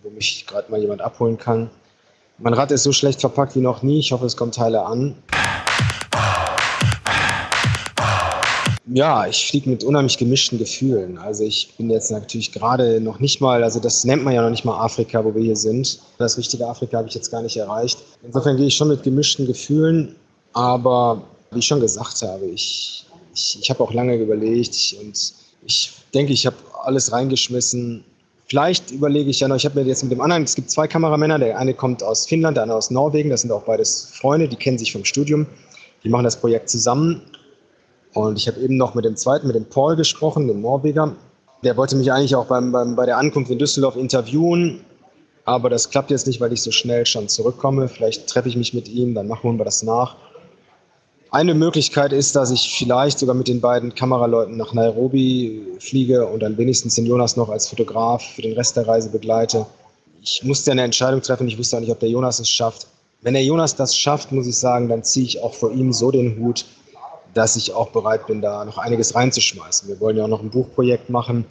wo 0.03 0.11
mich 0.11 0.45
gerade 0.47 0.71
mal 0.71 0.81
jemand 0.81 1.01
abholen 1.01 1.39
kann. 1.39 1.71
Mein 2.39 2.55
Rad 2.55 2.73
ist 2.73 2.83
so 2.83 2.93
schlecht 2.93 3.21
verpackt 3.21 3.55
wie 3.55 3.61
noch 3.61 3.83
nie. 3.83 4.01
Ich 4.01 4.11
hoffe, 4.11 4.27
es 4.27 4.37
kommen 4.37 4.51
Teile 4.51 4.85
an. 4.85 5.15
Ja, 8.95 9.27
ich 9.27 9.49
fliege 9.49 9.69
mit 9.69 9.83
unheimlich 9.83 10.19
gemischten 10.19 10.57
Gefühlen. 10.57 11.19
Also 11.19 11.43
ich 11.43 11.75
bin 11.77 11.91
jetzt 11.91 12.13
natürlich 12.13 12.53
gerade 12.53 13.01
noch 13.01 13.19
nicht 13.19 13.41
mal, 13.41 13.65
also 13.65 13.81
das 13.81 14.05
nennt 14.05 14.23
man 14.23 14.33
ja 14.35 14.41
noch 14.41 14.51
nicht 14.51 14.65
mal 14.65 14.79
Afrika, 14.79 15.25
wo 15.25 15.35
wir 15.35 15.43
hier 15.43 15.57
sind. 15.57 15.99
Das 16.19 16.39
richtige 16.39 16.65
Afrika 16.65 16.99
habe 16.99 17.09
ich 17.09 17.15
jetzt 17.17 17.29
gar 17.29 17.43
nicht 17.43 17.57
erreicht. 17.57 17.99
Insofern 18.23 18.57
gehe 18.57 18.67
ich 18.67 18.77
schon 18.77 18.87
mit 18.87 19.03
gemischten 19.03 19.49
Gefühlen, 19.49 20.15
aber 20.53 21.21
wie 21.51 21.59
ich 21.59 21.67
schon 21.67 21.81
gesagt 21.81 22.23
habe, 22.23 22.47
ich, 22.47 23.05
ich, 23.35 23.59
ich 23.63 23.69
habe 23.69 23.83
auch 23.83 23.93
lange 23.93 24.15
überlegt 24.15 24.95
und 25.01 25.35
ich 25.67 25.91
denke, 26.15 26.33
ich 26.33 26.47
habe 26.47 26.57
alles 26.85 27.11
reingeschmissen. 27.11 28.05
Vielleicht 28.47 28.93
überlege 28.93 29.29
ich 29.29 29.41
ja 29.41 29.49
noch, 29.49 29.57
ich 29.57 29.65
habe 29.65 29.81
mir 29.81 29.89
jetzt 29.89 30.05
mit 30.05 30.13
dem 30.13 30.21
anderen, 30.21 30.45
es 30.45 30.55
gibt 30.55 30.71
zwei 30.71 30.87
Kameramänner, 30.87 31.41
der 31.41 31.59
eine 31.59 31.75
kommt 31.75 32.05
aus 32.05 32.29
Finnland, 32.29 32.57
der 32.59 32.63
andere 32.63 32.79
aus 32.79 32.93
Norwegen, 32.93 33.31
das 33.31 33.41
sind 33.41 33.51
auch 33.51 33.65
beides 33.65 34.13
Freunde, 34.13 34.47
die 34.47 34.55
kennen 34.55 34.79
sich 34.79 34.93
vom 34.93 35.05
Studium, 35.05 35.49
die 36.05 36.09
machen 36.09 36.23
das 36.23 36.37
Projekt 36.37 36.71
zusammen 36.71 37.23
und 38.15 38.39
ich 38.39 38.47
habe 38.49 38.61
eben 38.61 38.77
noch 38.77 38.95
mit 38.95 39.05
dem 39.05 39.17
zweiten, 39.17 39.47
mit 39.49 39.57
dem 39.57 39.67
Paul 39.67 39.97
gesprochen, 39.97 40.47
dem 40.47 40.63
Norweger. 40.63 41.15
Der 41.65 41.77
wollte 41.77 41.97
mich 41.97 42.13
eigentlich 42.13 42.37
auch 42.37 42.47
beim, 42.47 42.71
beim, 42.71 42.95
bei 42.95 43.07
der 43.07 43.19
Ankunft 43.19 43.51
in 43.51 43.59
Düsseldorf 43.59 43.97
interviewen. 43.97 44.81
Aber 45.45 45.69
das 45.69 45.91
klappt 45.91 46.11
jetzt 46.11 46.27
nicht, 46.27 46.41
weil 46.41 46.53
ich 46.53 46.63
so 46.63 46.71
schnell 46.71 47.05
schon 47.05 47.29
zurückkomme. 47.29 47.89
Vielleicht 47.89 48.29
treffe 48.29 48.49
ich 48.49 48.57
mich 48.57 48.73
mit 48.73 48.89
ihm, 48.89 49.15
dann 49.15 49.29
machen 49.29 49.59
wir 49.59 49.65
das 49.65 49.83
nach. 49.83 50.17
Eine 51.31 51.55
Möglichkeit 51.55 52.13
ist, 52.13 52.37
dass 52.37 52.53
ich 52.53 52.77
vielleicht 52.79 53.19
sogar 53.19 53.35
mit 53.35 53.49
den 53.49 53.61
beiden 53.61 53.93
Kameraleuten 53.95 54.57
nach 54.57 54.73
Nairobi 54.73 55.63
fliege 55.81 56.25
und 56.27 56.41
dann 56.41 56.57
wenigstens 56.57 56.95
den 56.95 57.07
Jonas 57.07 57.37
noch 57.37 57.49
als 57.49 57.69
Fotograf 57.69 58.23
für 58.23 58.43
den 58.43 58.53
Rest 58.53 58.77
der 58.77 58.87
Reise 58.87 59.11
begleite. 59.11 59.67
Ich 60.23 60.45
musste 60.45 60.71
eine 60.71 60.83
Entscheidung 60.83 61.21
treffen. 61.21 61.49
Ich 61.49 61.59
wusste 61.59 61.77
auch 61.77 61.81
nicht, 61.81 61.91
ob 61.91 61.99
der 61.99 62.09
Jonas 62.09 62.39
es 62.39 62.49
schafft. 62.49 62.87
Wenn 63.21 63.35
der 63.35 63.43
Jonas 63.43 63.75
das 63.75 63.97
schafft, 63.97 64.31
muss 64.31 64.47
ich 64.47 64.57
sagen, 64.57 64.89
dann 64.89 65.03
ziehe 65.03 65.27
ich 65.27 65.43
auch 65.43 65.55
vor 65.55 65.73
ihm 65.73 65.93
so 65.93 66.13
den 66.13 66.39
Hut, 66.39 66.67
dass 67.35 67.57
ich 67.57 67.75
auch 67.75 67.91
bereit 67.91 68.27
bin, 68.27 68.41
da 68.41 68.65
noch 68.65 68.79
einiges 68.79 69.15
reinzuschmeißen. 69.15 69.89
Wir 69.89 70.01
wollen 70.01 70.17
ja 70.17 70.25
auch 70.25 70.29
noch 70.29 70.41
ein 70.41 70.51
Buchprojekt 70.51 71.11
machen. 71.11 71.45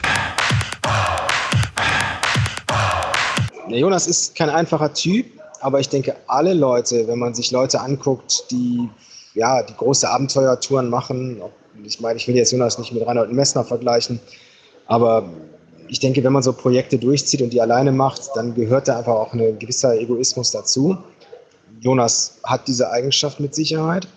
Der 3.70 3.78
Jonas 3.78 4.06
ist 4.06 4.34
kein 4.34 4.50
einfacher 4.50 4.92
Typ, 4.92 5.26
aber 5.60 5.80
ich 5.80 5.88
denke, 5.88 6.16
alle 6.26 6.54
Leute, 6.54 7.06
wenn 7.08 7.18
man 7.18 7.34
sich 7.34 7.50
Leute 7.50 7.80
anguckt, 7.80 8.50
die 8.50 8.88
ja 9.34 9.62
die 9.62 9.74
große 9.74 10.08
Abenteuertouren 10.08 10.88
machen, 10.90 11.40
ich 11.82 12.00
meine, 12.00 12.16
ich 12.18 12.28
will 12.28 12.36
jetzt 12.36 12.52
Jonas 12.52 12.78
nicht 12.78 12.92
mit 12.92 13.06
Reinhold 13.06 13.32
Messner 13.32 13.64
vergleichen, 13.64 14.20
aber 14.86 15.28
ich 15.88 16.00
denke, 16.00 16.22
wenn 16.24 16.32
man 16.32 16.42
so 16.42 16.52
Projekte 16.52 16.98
durchzieht 16.98 17.42
und 17.42 17.52
die 17.52 17.60
alleine 17.60 17.92
macht, 17.92 18.30
dann 18.34 18.54
gehört 18.54 18.88
da 18.88 18.98
einfach 18.98 19.14
auch 19.14 19.32
ein 19.32 19.58
gewisser 19.58 19.98
Egoismus 19.98 20.50
dazu. 20.50 20.96
Jonas 21.80 22.38
hat 22.42 22.68
diese 22.68 22.90
Eigenschaft 22.90 23.40
mit 23.40 23.54
Sicherheit. 23.54 24.08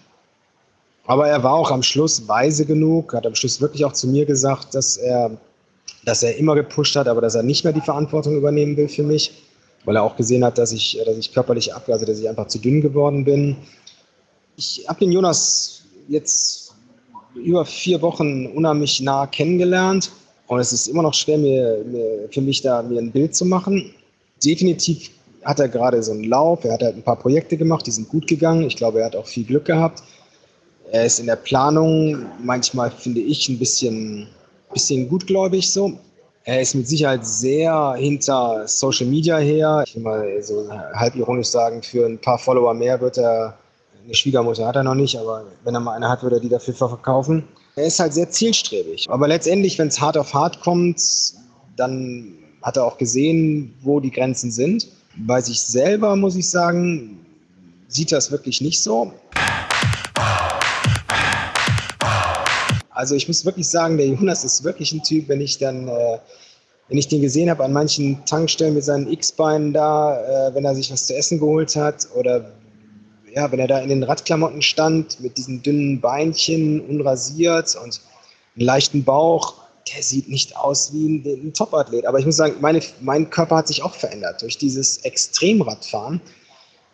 Aber 1.08 1.28
er 1.28 1.42
war 1.42 1.54
auch 1.54 1.72
am 1.72 1.84
Schluss 1.84 2.28
weise 2.28 2.66
genug, 2.66 3.14
hat 3.14 3.26
am 3.26 3.36
Schluss 3.36 3.60
wirklich 3.60 3.84
auch 3.86 3.94
zu 3.94 4.08
mir 4.08 4.26
gesagt, 4.26 4.76
dass 4.76 4.98
er 4.98 5.38
dass 6.08 6.24
er 6.24 6.38
immer 6.38 6.56
gepusht 6.56 6.96
hat, 6.96 7.08
aber 7.10 7.20
dass 7.20 7.36
er 7.36 7.44
nicht 7.44 7.66
mehr 7.66 7.74
die 7.74 7.82
Verantwortung 7.82 8.38
übernehmen 8.38 8.78
will 8.78 8.88
für 8.88 9.04
mich, 9.04 9.44
weil 9.84 9.98
er 9.98 10.04
auch 10.04 10.16
gesehen 10.16 10.44
hat, 10.44 10.58
dass 10.58 10.72
ich, 10.72 10.98
dass 11.06 11.18
ich 11.18 11.34
körperlich 11.34 11.74
ab, 11.74 11.88
also 11.90 12.06
dass 12.06 12.18
ich 12.18 12.30
einfach 12.30 12.48
zu 12.48 12.60
dünn 12.60 12.80
geworden 12.80 13.26
bin. 13.26 13.58
Ich 14.56 14.86
habe 14.88 15.00
den 15.00 15.12
Jonas 15.12 15.84
jetzt 16.08 16.74
über 17.36 17.66
vier 17.66 18.02
Wochen 18.02 18.48
unheimlich 18.48 19.02
nah 19.02 19.28
kennengelernt 19.28 20.12
und 20.48 20.60
es 20.60 20.72
ist 20.72 20.88
immer 20.88 21.04
noch 21.04 21.14
schwer 21.14 21.38
mir, 21.38 21.84
mir, 21.86 22.30
für 22.32 22.42
mich 22.42 22.62
da 22.62 22.82
mir 22.82 23.00
ein 23.00 23.12
Bild 23.12 23.36
zu 23.36 23.46
machen. 23.46 23.94
Definitiv 24.44 25.12
hat 25.44 25.60
er 25.60 25.68
gerade 25.68 26.02
so 26.04 26.14
einen 26.14 26.24
Lauf, 26.24 26.64
er 26.64 26.74
hat 26.74 26.84
halt 26.84 26.96
ein 26.96 27.04
paar 27.04 27.20
Projekte 27.20 27.58
gemacht, 27.58 27.86
die 27.86 27.92
sind 27.92 28.08
gut 28.08 28.28
gegangen. 28.28 28.64
Ich 28.64 28.78
glaube, 28.78 29.00
er 29.00 29.08
hat 29.08 29.16
auch 29.18 29.28
viel 29.28 29.44
Glück 29.44 29.66
gehabt. 29.66 30.04
Er 30.92 31.06
ist 31.06 31.20
in 31.20 31.26
der 31.26 31.36
Planung 31.36 32.26
manchmal, 32.44 32.92
finde 32.92 33.22
ich, 33.22 33.50
ein 33.50 33.60
bisschen 33.60 34.28
bisschen 34.72 35.10
gutgläubig 35.10 35.72
so. 35.72 35.94
Er 36.44 36.62
ist 36.62 36.76
mit 36.76 36.88
Sicherheit 36.88 37.26
sehr 37.26 37.96
hinter 37.98 38.68
Social 38.68 39.08
Media 39.08 39.38
her. 39.38 39.84
Ich 39.86 39.96
will 39.96 40.04
mal 40.04 40.42
so 40.42 40.70
halb 40.94 41.16
ironisch 41.16 41.48
sagen, 41.48 41.84
für 41.84 42.06
ein 42.06 42.18
paar 42.20 42.38
Follower 42.38 42.74
mehr 42.74 43.00
wird 43.02 43.18
er, 43.18 43.58
eine 44.06 44.16
Schwiegermutter 44.16 44.66
hat 44.66 44.78
er 44.78 44.84
noch 44.84 44.96
nicht, 44.96 45.18
aber 45.18 45.44
wenn 45.66 45.76
er 45.76 45.82
mal 45.82 45.94
eine 45.94 46.08
hat, 46.08 46.24
würde 46.24 46.38
er 46.38 46.40
die 46.40 46.48
dafür 46.50 46.74
verkaufen. 46.74 47.44
Er 47.76 47.86
ist 47.86 48.00
halt 48.00 48.14
sehr 48.14 48.30
zielstrebig. 48.30 49.08
Aber 49.10 49.28
letztendlich, 49.28 49.78
wenn 49.78 49.90
es 49.90 50.00
hart 50.00 50.18
auf 50.18 50.34
hart 50.34 50.62
kommt, 50.62 51.02
dann 51.76 52.34
hat 52.62 52.78
er 52.78 52.86
auch 52.86 52.98
gesehen, 52.98 53.74
wo 53.82 54.00
die 54.00 54.12
Grenzen 54.12 54.52
sind. 54.52 54.88
Bei 55.18 55.42
sich 55.42 55.60
selber, 55.60 56.16
muss 56.16 56.36
ich 56.36 56.50
sagen, 56.50 57.26
sieht 57.90 58.12
es 58.14 58.32
wirklich 58.32 58.62
nicht 58.62 58.82
so. 58.82 59.12
Also 62.98 63.14
ich 63.14 63.28
muss 63.28 63.46
wirklich 63.46 63.70
sagen, 63.70 63.98
der 63.98 64.08
Jonas 64.08 64.44
ist 64.44 64.64
wirklich 64.64 64.92
ein 64.92 65.04
Typ, 65.04 65.30
wenn 65.30 65.40
ich 65.40 65.60
dann, 65.60 65.88
äh, 65.88 66.18
wenn 66.90 66.98
ich 66.98 67.08
den 67.08 67.22
gesehen 67.22 67.48
habe 67.48 67.64
an 67.64 67.72
manchen 67.72 68.26
Tankstellen 68.26 68.74
mit 68.74 68.86
seinen 68.86 69.12
X-Beinen 69.12 69.72
da, 69.72 70.50
äh, 70.50 70.56
wenn 70.56 70.66
er 70.66 70.74
sich 70.74 70.92
was 70.92 71.06
zu 71.06 71.16
essen 71.16 71.40
geholt 71.40 71.76
hat 71.76 72.08
oder 72.16 72.52
ja, 73.36 73.52
wenn 73.52 73.60
er 73.60 73.68
da 73.68 73.80
in 73.82 73.90
den 73.90 74.02
Radklamotten 74.02 74.64
stand 74.64 75.20
mit 75.20 75.38
diesen 75.38 75.62
dünnen 75.62 76.02
Beinchen, 76.02 76.82
unrasiert 76.82 77.78
und 77.84 78.02
einen 78.56 78.66
leichten 78.66 79.04
Bauch, 79.04 79.54
der 79.94 80.02
sieht 80.02 80.28
nicht 80.28 80.58
aus 80.58 80.92
wie 80.92 81.08
ein, 81.08 81.24
ein 81.24 81.54
Topathlet. 81.54 82.08
Aber 82.08 82.18
ich 82.18 82.26
muss 82.26 82.38
sagen, 82.38 82.56
meine, 82.62 82.82
mein 83.02 83.30
Körper 83.30 83.58
hat 83.58 83.68
sich 83.68 83.84
auch 83.84 83.94
verändert. 83.94 84.42
Durch 84.42 84.58
dieses 84.58 84.98
Extremradfahren 85.00 86.20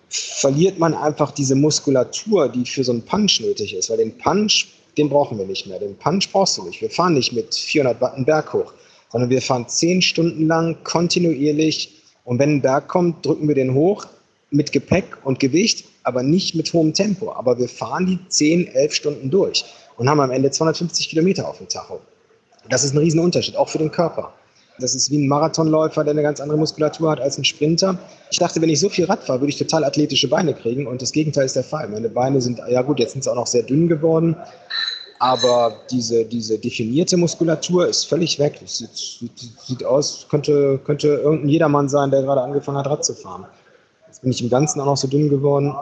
verliert 0.10 0.80
man 0.80 0.96
einfach 0.96 1.32
diese 1.32 1.56
Muskulatur, 1.56 2.50
die 2.50 2.66
für 2.66 2.84
so 2.84 2.92
einen 2.92 3.04
Punch 3.04 3.40
nötig 3.40 3.74
ist. 3.74 3.90
Weil 3.90 3.98
den 3.98 4.18
Punch 4.18 4.68
den 4.98 5.10
brauchen 5.10 5.38
wir 5.38 5.46
nicht 5.46 5.68
mehr. 5.68 5.80
Den 5.80 5.98
Punch 5.98 6.32
brauchst 6.32 6.58
du 6.58 6.64
nicht. 6.64 6.82
Wir 6.82 6.90
fahren 6.90 7.14
nicht 7.14 7.34
mit 7.34 7.54
400 7.56 8.00
Watt 8.02 8.16
einen 8.16 8.26
Berg 8.26 8.54
hoch, 8.54 8.74
sondern 9.12 9.30
wir 9.30 9.42
fahren 9.42 9.68
zehn 9.68 10.02
Stunden 10.02 10.48
lang 10.48 10.78
kontinuierlich. 10.84 12.02
Und 12.26 12.40
wenn 12.40 12.56
ein 12.56 12.62
Berg 12.62 12.88
kommt, 12.88 13.26
drücken 13.26 13.48
wir 13.48 13.56
den 13.56 13.74
hoch 13.74 14.06
mit 14.52 14.72
Gepäck 14.72 15.18
und 15.24 15.40
Gewicht, 15.40 15.86
aber 16.04 16.24
nicht 16.24 16.56
mit 16.56 16.72
hohem 16.74 16.94
Tempo. 16.94 17.32
Aber 17.34 17.58
wir 17.58 17.68
fahren 17.68 18.06
die 18.06 18.20
10, 18.28 18.68
11 18.68 18.94
Stunden 18.94 19.30
durch 19.30 19.66
und 19.98 20.10
haben 20.10 20.20
am 20.20 20.32
Ende 20.32 20.52
250 20.52 21.10
Kilometer 21.10 21.48
auf 21.48 21.58
dem 21.58 21.68
Tacho. 21.68 22.00
Das 22.70 22.84
ist 22.84 22.94
ein 22.94 23.00
Riesenunterschied, 23.00 23.58
auch 23.58 23.70
für 23.70 23.80
den 23.80 23.92
Körper. 23.92 24.34
Das 24.80 24.96
ist 24.96 25.12
wie 25.12 25.18
ein 25.18 25.28
Marathonläufer, 25.28 26.04
der 26.04 26.12
eine 26.12 26.24
ganz 26.24 26.42
andere 26.42 26.58
Muskulatur 26.58 27.12
hat 27.12 27.22
als 27.22 27.38
ein 27.38 27.46
Sprinter. 27.46 27.98
Ich 28.32 28.40
dachte, 28.40 28.60
wenn 28.60 28.70
ich 28.70 28.80
so 28.80 28.90
viel 28.90 29.06
Rad 29.06 29.24
fahre, 29.24 29.42
würde 29.42 29.52
ich 29.52 29.58
total 29.58 29.84
athletische 29.84 30.28
Beine 30.28 30.54
kriegen 30.54 30.88
und 30.88 31.02
das 31.02 31.12
Gegenteil 31.12 31.46
ist 31.46 31.56
der 31.56 31.64
Fall. 31.64 31.88
Meine 31.90 32.10
Beine 32.10 32.42
sind, 32.42 32.60
ja 32.68 32.82
gut, 32.82 33.00
jetzt 33.00 33.12
sind 33.12 33.24
sie 33.24 33.32
auch 33.32 33.36
noch 33.36 33.46
sehr 33.46 33.64
dünn 33.64 33.88
geworden, 33.88 34.36
aber 35.24 35.78
diese, 35.90 36.26
diese 36.26 36.60
definierte 36.60 37.16
Muskulatur 37.16 37.88
ist 37.88 38.04
völlig 38.04 38.40
weg. 38.40 38.58
Das 38.60 38.80
sieht, 38.80 39.32
sieht, 39.66 39.86
aus, 39.86 40.28
könnte, 40.30 40.82
könnte 40.84 41.08
irgendein 41.08 41.48
Jedermann 41.48 41.88
sein, 41.88 42.12
der 42.12 42.24
gerade 42.24 42.42
angefangen 42.42 42.80
hat, 42.80 42.88
Rad 42.88 43.06
zu 43.06 43.14
fahren. 43.14 43.46
Jetzt 44.08 44.22
bin 44.22 44.32
ich 44.32 44.44
im 44.44 44.50
Ganzen 44.50 44.82
auch 44.82 44.86
noch 44.86 44.98
so 44.98 45.08
dünn 45.08 45.30
geworden. 45.30 45.74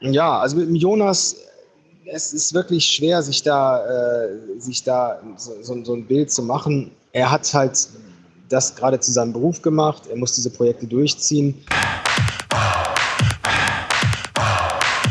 Ja, 0.00 0.40
also 0.40 0.56
mit 0.56 0.66
dem 0.66 0.74
Jonas, 0.74 1.36
es 2.06 2.32
ist 2.32 2.52
wirklich 2.54 2.86
schwer, 2.86 3.22
sich 3.22 3.44
da, 3.44 3.86
äh, 3.86 4.58
sich 4.58 4.82
da 4.82 5.20
so, 5.36 5.52
so, 5.62 5.84
so 5.84 5.94
ein 5.94 6.04
Bild 6.04 6.32
zu 6.32 6.42
machen. 6.42 6.90
Er 7.12 7.30
hat 7.30 7.54
halt 7.54 7.88
das 8.48 8.74
gerade 8.74 8.98
zu 8.98 9.12
seinem 9.12 9.32
Beruf 9.32 9.62
gemacht. 9.62 10.08
Er 10.10 10.16
muss 10.16 10.32
diese 10.32 10.50
Projekte 10.50 10.88
durchziehen. 10.88 11.54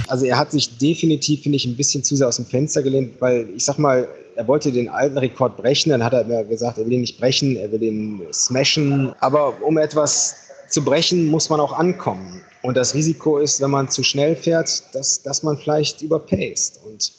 Also 0.08 0.26
er 0.26 0.38
hat 0.38 0.52
sich 0.52 0.78
definitiv, 0.78 1.44
finde 1.44 1.58
ich, 1.58 1.66
ein 1.66 1.76
bisschen 1.76 2.04
zu 2.04 2.16
sehr 2.16 2.28
aus 2.28 2.38
dem 2.38 2.46
Fenster 2.46 2.84
gelehnt, 2.84 3.14
weil 3.20 3.50
ich 3.56 3.66
sag 3.66 3.78
mal, 3.78 4.08
er 4.36 4.48
wollte 4.48 4.72
den 4.72 4.90
alten 4.90 5.18
Rekord 5.18 5.58
brechen, 5.58 5.90
dann 5.90 6.04
hat 6.04 6.14
er 6.14 6.24
mir 6.24 6.44
gesagt, 6.44 6.78
er 6.78 6.86
will 6.86 6.94
ihn 6.94 7.02
nicht 7.02 7.20
brechen, 7.20 7.56
er 7.56 7.72
will 7.72 7.82
ihn 7.82 8.22
smashen. 8.32 9.14
Aber 9.20 9.62
um 9.64 9.78
etwas 9.78 10.36
zu 10.70 10.84
brechen, 10.84 11.26
muss 11.28 11.50
man 11.50 11.60
auch 11.60 11.74
ankommen. 11.74 12.42
Und 12.62 12.78
das 12.78 12.94
Risiko 12.94 13.40
ist, 13.40 13.62
wenn 13.62 13.72
man 13.72 13.90
zu 13.90 14.04
schnell 14.04 14.36
fährt, 14.36 14.84
dass, 14.94 15.22
dass 15.24 15.44
man 15.44 15.58
vielleicht 15.58 16.02
überpaced. 16.02 16.80
Und 16.86 17.12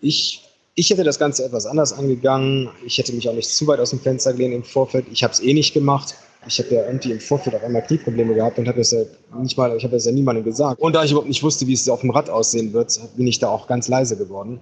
ich 0.00 0.42
ich 0.78 0.90
hätte 0.90 1.04
das 1.04 1.18
Ganze 1.18 1.42
etwas 1.42 1.64
anders 1.64 1.94
angegangen. 1.94 2.68
Ich 2.84 2.98
hätte 2.98 3.14
mich 3.14 3.26
auch 3.28 3.32
nicht 3.32 3.48
zu 3.48 3.66
weit 3.66 3.80
aus 3.80 3.90
dem 3.90 4.00
Fenster 4.00 4.34
gelehnt 4.34 4.54
im 4.54 4.62
Vorfeld. 4.62 5.06
Ich 5.10 5.24
habe 5.24 5.32
es 5.32 5.40
eh 5.40 5.54
nicht 5.54 5.72
gemacht. 5.72 6.14
Ich 6.46 6.58
habe 6.58 6.74
ja 6.74 6.86
irgendwie 6.86 7.12
im 7.12 7.20
Vorfeld 7.20 7.56
auch 7.56 7.62
einmal 7.62 7.82
Knieprobleme 7.82 8.34
gehabt 8.34 8.58
und 8.58 8.68
habe 8.68 8.78
das 8.78 8.92
ja 8.92 9.00
nicht 9.38 9.58
mal, 9.58 9.76
ich 9.76 9.82
habe 9.82 9.94
das 9.94 10.04
ja 10.04 10.12
niemandem 10.12 10.44
gesagt. 10.44 10.80
Und 10.80 10.94
da 10.94 11.02
ich 11.02 11.10
überhaupt 11.10 11.28
nicht 11.28 11.42
wusste, 11.42 11.66
wie 11.66 11.72
es 11.72 11.88
auf 11.88 12.00
dem 12.00 12.10
Rad 12.10 12.30
aussehen 12.30 12.72
wird, 12.72 12.98
bin 13.16 13.26
ich 13.26 13.38
da 13.38 13.48
auch 13.48 13.66
ganz 13.66 13.88
leise 13.88 14.16
geworden. 14.16 14.60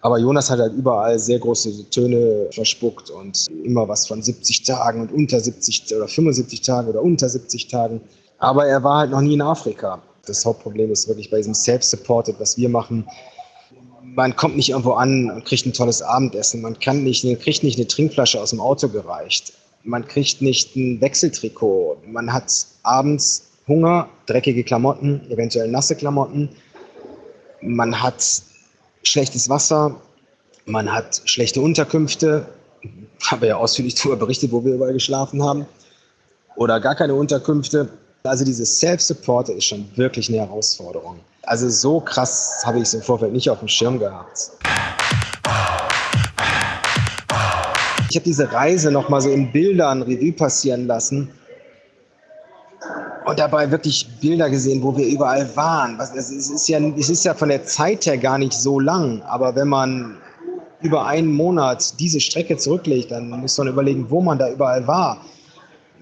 Aber 0.00 0.18
Jonas 0.18 0.50
hat 0.50 0.58
halt 0.58 0.74
überall 0.74 1.18
sehr 1.18 1.38
große 1.38 1.90
Töne 1.90 2.48
verspuckt 2.50 3.10
und 3.10 3.46
immer 3.62 3.86
was 3.86 4.08
von 4.08 4.20
70 4.20 4.64
Tagen 4.64 5.00
und 5.00 5.12
unter 5.12 5.38
70 5.38 5.94
oder 5.94 6.08
75 6.08 6.60
Tagen 6.62 6.88
oder 6.88 7.02
unter 7.02 7.28
70 7.28 7.68
Tagen. 7.68 8.00
Aber 8.38 8.66
er 8.66 8.82
war 8.82 8.98
halt 8.98 9.12
noch 9.12 9.20
nie 9.20 9.34
in 9.34 9.42
Afrika. 9.42 10.02
Das 10.26 10.44
Hauptproblem 10.44 10.90
ist 10.90 11.06
wirklich 11.06 11.30
bei 11.30 11.36
diesem 11.36 11.54
Self-Supported, 11.54 12.34
was 12.40 12.56
wir 12.56 12.68
machen, 12.68 13.06
man 14.14 14.36
kommt 14.36 14.56
nicht 14.56 14.70
irgendwo 14.70 14.92
an 14.92 15.30
und 15.30 15.44
kriegt 15.44 15.64
ein 15.66 15.72
tolles 15.72 16.02
Abendessen. 16.02 16.60
Man 16.60 16.78
kann 16.78 17.02
nicht, 17.02 17.22
kriegt 17.40 17.62
nicht 17.62 17.78
eine 17.78 17.86
Trinkflasche 17.86 18.40
aus 18.40 18.50
dem 18.50 18.60
Auto 18.60 18.88
gereicht. 18.88 19.52
Man 19.84 20.06
kriegt 20.06 20.42
nicht 20.42 20.76
ein 20.76 21.00
Wechseltrikot. 21.00 21.98
Man 22.06 22.32
hat 22.32 22.52
abends 22.82 23.48
Hunger, 23.66 24.08
dreckige 24.26 24.64
Klamotten, 24.64 25.20
eventuell 25.30 25.68
nasse 25.68 25.96
Klamotten. 25.96 26.48
Man 27.60 28.02
hat 28.02 28.42
schlechtes 29.02 29.48
Wasser. 29.48 30.00
Man 30.66 30.92
hat 30.92 31.22
schlechte 31.24 31.60
Unterkünfte. 31.60 32.46
Habe 33.30 33.48
ja 33.48 33.56
ausführlich 33.56 33.94
darüber 33.94 34.16
berichtet, 34.16 34.52
wo 34.52 34.64
wir 34.64 34.74
überall 34.74 34.92
geschlafen 34.92 35.42
haben. 35.42 35.66
Oder 36.56 36.80
gar 36.80 36.94
keine 36.94 37.14
Unterkünfte. 37.14 37.88
Also 38.24 38.44
dieses 38.44 38.78
Self-Support 38.78 39.48
ist 39.48 39.64
schon 39.64 39.90
wirklich 39.96 40.28
eine 40.28 40.38
Herausforderung. 40.38 41.18
Also 41.42 41.68
so 41.68 42.00
krass 42.00 42.62
habe 42.64 42.78
ich 42.78 42.84
es 42.84 42.94
im 42.94 43.02
Vorfeld 43.02 43.32
nicht 43.32 43.50
auf 43.50 43.58
dem 43.58 43.68
Schirm 43.68 43.98
gehabt. 43.98 44.52
Ich 48.12 48.16
habe 48.16 48.24
diese 48.24 48.52
Reise 48.52 48.90
noch 48.90 49.08
mal 49.08 49.22
so 49.22 49.30
in 49.30 49.50
Bildern 49.50 50.02
Revue 50.02 50.32
passieren 50.32 50.86
lassen 50.86 51.30
und 53.24 53.38
dabei 53.38 53.70
wirklich 53.70 54.06
Bilder 54.20 54.50
gesehen, 54.50 54.82
wo 54.82 54.94
wir 54.94 55.06
überall 55.06 55.48
waren. 55.56 55.98
Es 55.98 56.30
ist, 56.30 56.68
ja, 56.68 56.78
es 56.78 57.08
ist 57.08 57.24
ja 57.24 57.32
von 57.32 57.48
der 57.48 57.64
Zeit 57.64 58.04
her 58.04 58.18
gar 58.18 58.36
nicht 58.36 58.52
so 58.52 58.78
lang, 58.78 59.22
aber 59.22 59.56
wenn 59.56 59.68
man 59.68 60.18
über 60.82 61.06
einen 61.06 61.32
Monat 61.32 61.98
diese 62.00 62.20
Strecke 62.20 62.58
zurücklegt, 62.58 63.12
dann 63.12 63.30
muss 63.30 63.56
man 63.56 63.68
überlegen, 63.68 64.04
wo 64.10 64.20
man 64.20 64.38
da 64.38 64.50
überall 64.52 64.86
war 64.86 65.24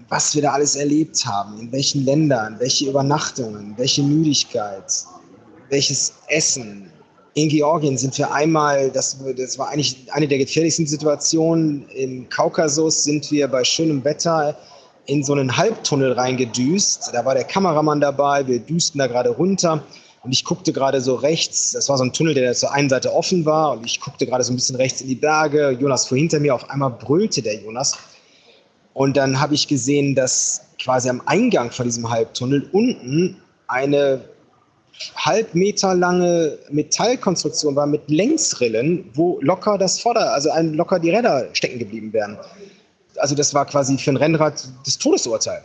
was 0.09 0.35
wir 0.35 0.43
da 0.43 0.50
alles 0.50 0.75
erlebt 0.75 1.25
haben, 1.25 1.61
in 1.61 1.71
welchen 1.71 2.05
Ländern, 2.05 2.57
welche 2.59 2.90
Übernachtungen, 2.90 3.75
welche 3.76 4.02
Müdigkeit, 4.02 4.93
welches 5.69 6.14
Essen. 6.26 6.90
In 7.35 7.49
Georgien 7.49 7.97
sind 7.97 8.19
wir 8.19 8.33
einmal, 8.33 8.91
das, 8.91 9.19
das 9.37 9.59
war 9.59 9.69
eigentlich 9.69 9.97
eine 10.11 10.27
der 10.27 10.39
gefährlichsten 10.39 10.87
Situationen, 10.87 11.89
im 11.91 12.29
Kaukasus 12.29 13.05
sind 13.05 13.31
wir 13.31 13.47
bei 13.47 13.63
schönem 13.63 14.03
Wetter 14.05 14.57
in 15.07 15.23
so 15.23 15.33
einen 15.33 15.57
Halbtunnel 15.57 16.13
reingedüst. 16.13 17.11
Da 17.13 17.25
war 17.25 17.35
der 17.35 17.45
Kameramann 17.45 18.01
dabei, 18.01 18.47
wir 18.47 18.59
düsten 18.59 18.99
da 18.99 19.07
gerade 19.07 19.31
runter 19.31 19.83
und 20.23 20.33
ich 20.33 20.45
guckte 20.45 20.73
gerade 20.73 21.01
so 21.01 21.15
rechts, 21.15 21.73
das 21.73 21.89
war 21.89 21.97
so 21.99 22.05
ein 22.05 22.13
Tunnel, 22.13 22.35
der 22.35 22.53
zur 22.55 22.73
einen 22.73 22.89
Seite 22.89 23.13
offen 23.13 23.45
war 23.47 23.73
und 23.73 23.87
ich 23.87 24.01
guckte 24.01 24.27
gerade 24.27 24.45
so 24.45 24.53
ein 24.53 24.57
bisschen 24.57 24.77
rechts 24.77 25.01
in 25.01 25.09
die 25.09 25.15
Berge. 25.15 25.71
Jonas 25.71 26.07
fuhr 26.07 26.19
hinter 26.19 26.41
mir, 26.41 26.55
auf 26.55 26.69
einmal 26.69 26.91
brüllte 26.91 27.43
der 27.43 27.61
Jonas. 27.63 27.97
Und 28.93 29.17
dann 29.17 29.41
habe 29.41 29.55
ich 29.55 29.69
gesehen, 29.69 30.15
dass 30.15 30.63
quasi 30.83 31.09
am 31.09 31.23
Eingang 31.27 31.71
von 31.71 31.87
diesem 31.87 32.11
Halbtunnel 32.11 32.69
unten 32.73 33.37
eine 33.67 34.21
halb 35.16 35.54
Meter 35.54 35.95
lange 35.95 36.59
Metallkonstruktion 36.71 37.76
war 37.76 37.87
mit 37.87 38.09
Längsrillen, 38.09 39.11
wo 39.14 39.38
locker 39.40 39.78
das 39.78 40.00
Vorder-, 40.00 40.33
also 40.33 40.50
locker 40.73 40.99
die 40.99 41.11
Räder 41.11 41.49
stecken 41.52 41.78
geblieben 41.78 42.12
wären. 42.12 42.38
Also 43.16 43.35
das 43.35 43.54
war 43.54 43.66
quasi 43.66 43.99
für 43.99 44.11
ein 44.11 44.16
Rennrad 44.16 44.69
das 44.85 44.99
Todesurteil. 44.99 45.62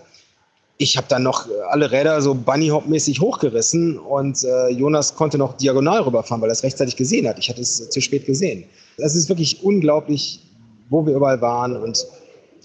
Ich 0.77 0.97
habe 0.97 1.07
dann 1.07 1.23
noch 1.23 1.47
alle 1.69 1.89
Räder 1.89 2.21
so 2.21 2.33
Bunnyhop-mäßig 2.33 3.21
hochgerissen 3.21 3.97
und 3.97 4.43
äh, 4.43 4.69
Jonas 4.69 5.15
konnte 5.15 5.37
noch 5.37 5.55
diagonal 5.55 6.01
rüberfahren, 6.01 6.41
weil 6.41 6.49
er 6.49 6.53
es 6.53 6.63
rechtzeitig 6.63 6.97
gesehen 6.97 7.27
hat. 7.27 7.39
Ich 7.39 7.49
hatte 7.49 7.61
es 7.61 7.89
zu 7.89 8.01
spät 8.01 8.25
gesehen. 8.25 8.65
Es 8.97 9.15
ist 9.15 9.29
wirklich 9.29 9.63
unglaublich, 9.63 10.41
wo 10.89 11.05
wir 11.05 11.15
überall 11.15 11.39
waren 11.39 11.77
und 11.77 12.05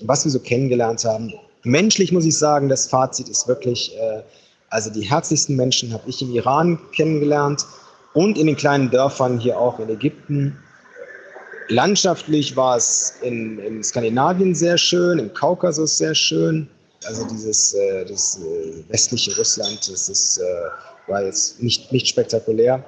was 0.03 0.25
wir 0.25 0.33
so 0.33 0.41
kennengelernt 0.41 1.05
haben. 1.05 1.33
Menschlich 1.63 2.11
muss 2.11 2.25
ich 2.25 2.37
sagen, 2.37 2.69
das 2.69 2.89
Fazit 2.89 3.29
ist 3.29 3.47
wirklich, 3.47 3.97
äh, 3.97 4.23
also 4.71 4.91
die 4.91 5.03
herzlichsten 5.03 5.57
Menschen 5.57 5.93
habe 5.93 6.09
ich 6.09 6.23
im 6.23 6.33
Iran 6.33 6.79
kennengelernt 6.93 7.67
und 8.15 8.39
in 8.39 8.47
den 8.47 8.57
kleinen 8.57 8.91
Dörfern 8.91 9.39
hier 9.39 9.59
auch 9.59 9.79
in 9.81 9.89
Ägypten. 9.91 10.57
Landschaftlich 11.69 12.57
war 12.57 12.77
es 12.77 13.15
in, 13.23 13.59
in 13.59 13.83
Skandinavien 13.85 14.55
sehr 14.55 14.79
schön, 14.79 15.19
im 15.19 15.33
Kaukasus 15.35 15.99
sehr 15.99 16.15
schön. 16.15 16.69
Also 17.05 17.27
dieses 17.29 17.75
äh, 17.75 18.05
das, 18.05 18.41
äh, 18.41 18.85
westliche 18.89 19.37
Russland, 19.37 19.89
das 19.91 20.09
ist, 20.09 20.39
äh, 20.39 21.11
war 21.11 21.25
jetzt 21.25 21.63
nicht, 21.63 21.93
nicht 21.93 22.09
spektakulär. 22.09 22.85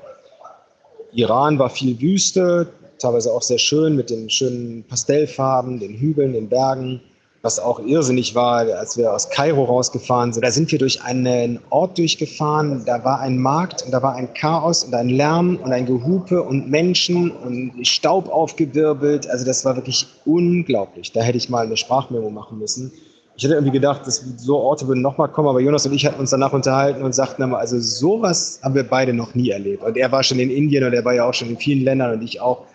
Iran 1.13 1.59
war 1.59 1.71
viel 1.71 2.01
Wüste, 2.01 2.69
teilweise 2.99 3.33
auch 3.33 3.43
sehr 3.43 3.59
schön 3.59 3.97
mit 3.97 4.11
den 4.11 4.29
schönen 4.31 4.85
Pastellfarben, 4.85 5.79
den 5.79 5.95
Hügeln, 5.95 6.33
den 6.33 6.49
Bergen. 6.49 7.01
Was 7.43 7.59
auch 7.59 7.81
irrsinnig 7.81 8.37
war, 8.37 8.59
als 8.61 8.97
wir 8.97 9.13
aus 9.13 9.29
Kairo 9.29 9.65
rausgefahren 9.65 10.33
sind. 10.33 10.45
Da 10.45 10.53
sind 10.53 10.71
wir 10.71 10.79
durch 10.79 11.03
einen 11.03 11.59
Ort 11.71 11.99
durchgefahren, 11.99 12.85
da 12.87 13.05
war 13.05 13.19
ein 13.19 13.37
Markt 13.37 13.83
und 13.83 13.91
da 13.91 14.01
war 14.01 14.15
ein 14.15 14.33
Chaos 14.33 14.85
und 14.85 14.95
ein 14.95 15.09
Lärm 15.09 15.57
und 15.57 15.73
ein 15.73 15.85
Gehupe 15.85 16.41
und 16.41 16.71
Menschen 16.71 17.33
und 17.33 17.85
Staub 17.85 18.29
aufgewirbelt. 18.31 19.29
Also 19.29 19.45
das 19.45 19.65
war 19.65 19.75
wirklich 19.75 20.07
unglaublich. 20.25 21.11
Da 21.11 21.21
hätte 21.21 21.37
ich 21.37 21.49
mal 21.49 21.67
eine 21.67 21.77
Sprachmemo 21.77 22.31
machen 22.31 22.59
müssen. 22.59 22.93
Ich 23.35 23.43
hätte 23.43 23.55
irgendwie 23.55 23.73
gedacht, 23.73 24.07
dass 24.07 24.25
so 24.37 24.59
Orte 24.59 24.87
würden 24.87 25.03
nochmal 25.03 25.27
kommen, 25.27 25.49
aber 25.49 25.59
Jonas 25.61 25.85
und 25.85 25.95
ich 25.95 26.07
hatten 26.07 26.21
uns 26.21 26.31
danach 26.31 26.53
unterhalten 26.53 27.03
und 27.03 27.13
sagten 27.13 27.43
immer, 27.43 27.59
also 27.59 27.81
sowas 27.81 28.61
haben 28.63 28.77
wir 28.77 28.85
beide 28.85 29.13
noch 29.15 29.35
nie 29.35 29.51
erlebt. 29.51 29.83
Und 29.83 29.97
er 29.97 30.13
war 30.13 30.23
schon 30.23 30.39
in 30.39 30.51
Indien 30.51 30.85
und 30.85 30.93
er 30.93 31.05
war 31.05 31.15
ja 31.15 31.25
auch 31.25 31.35
schon 31.35 31.49
in 31.49 31.57
vielen 31.57 31.83
Ländern 31.83 32.13
und 32.13 32.23
ich 32.23 32.41
auch. 32.41 32.67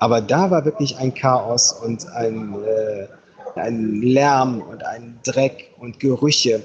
Aber 0.00 0.20
da 0.20 0.50
war 0.50 0.64
wirklich 0.64 0.96
ein 0.96 1.14
Chaos 1.14 1.72
und 1.72 2.08
ein, 2.08 2.54
äh, 2.64 3.06
ein 3.56 4.02
Lärm 4.02 4.62
und 4.62 4.84
ein 4.84 5.18
Dreck 5.24 5.70
und 5.78 6.00
Gerüche. 6.00 6.62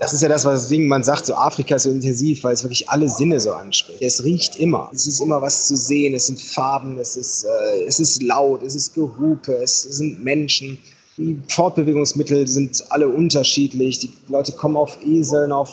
Das 0.00 0.12
ist 0.12 0.22
ja 0.22 0.28
das, 0.28 0.44
was 0.44 0.70
man 0.70 1.02
sagt, 1.02 1.26
so 1.26 1.34
Afrika 1.34 1.74
ist 1.74 1.82
so 1.82 1.90
intensiv, 1.90 2.44
weil 2.44 2.54
es 2.54 2.62
wirklich 2.62 2.88
alle 2.88 3.08
Sinne 3.08 3.38
so 3.40 3.52
anspricht. 3.52 4.00
Es 4.00 4.22
riecht 4.22 4.56
immer. 4.56 4.90
Es 4.94 5.06
ist 5.06 5.20
immer 5.20 5.42
was 5.42 5.66
zu 5.66 5.76
sehen. 5.76 6.14
Es 6.14 6.28
sind 6.28 6.40
Farben, 6.40 6.98
es 6.98 7.16
ist, 7.16 7.44
äh, 7.44 7.84
es 7.84 8.00
ist 8.00 8.22
laut, 8.22 8.62
es 8.62 8.74
ist 8.74 8.94
Gehupe, 8.94 9.52
es 9.54 9.82
sind 9.82 10.22
Menschen. 10.22 10.78
Die 11.16 11.36
Fortbewegungsmittel 11.48 12.46
sind 12.46 12.84
alle 12.90 13.08
unterschiedlich. 13.08 13.98
Die 13.98 14.12
Leute 14.28 14.52
kommen 14.52 14.76
auf 14.76 14.96
Eseln, 15.04 15.50
auf 15.50 15.68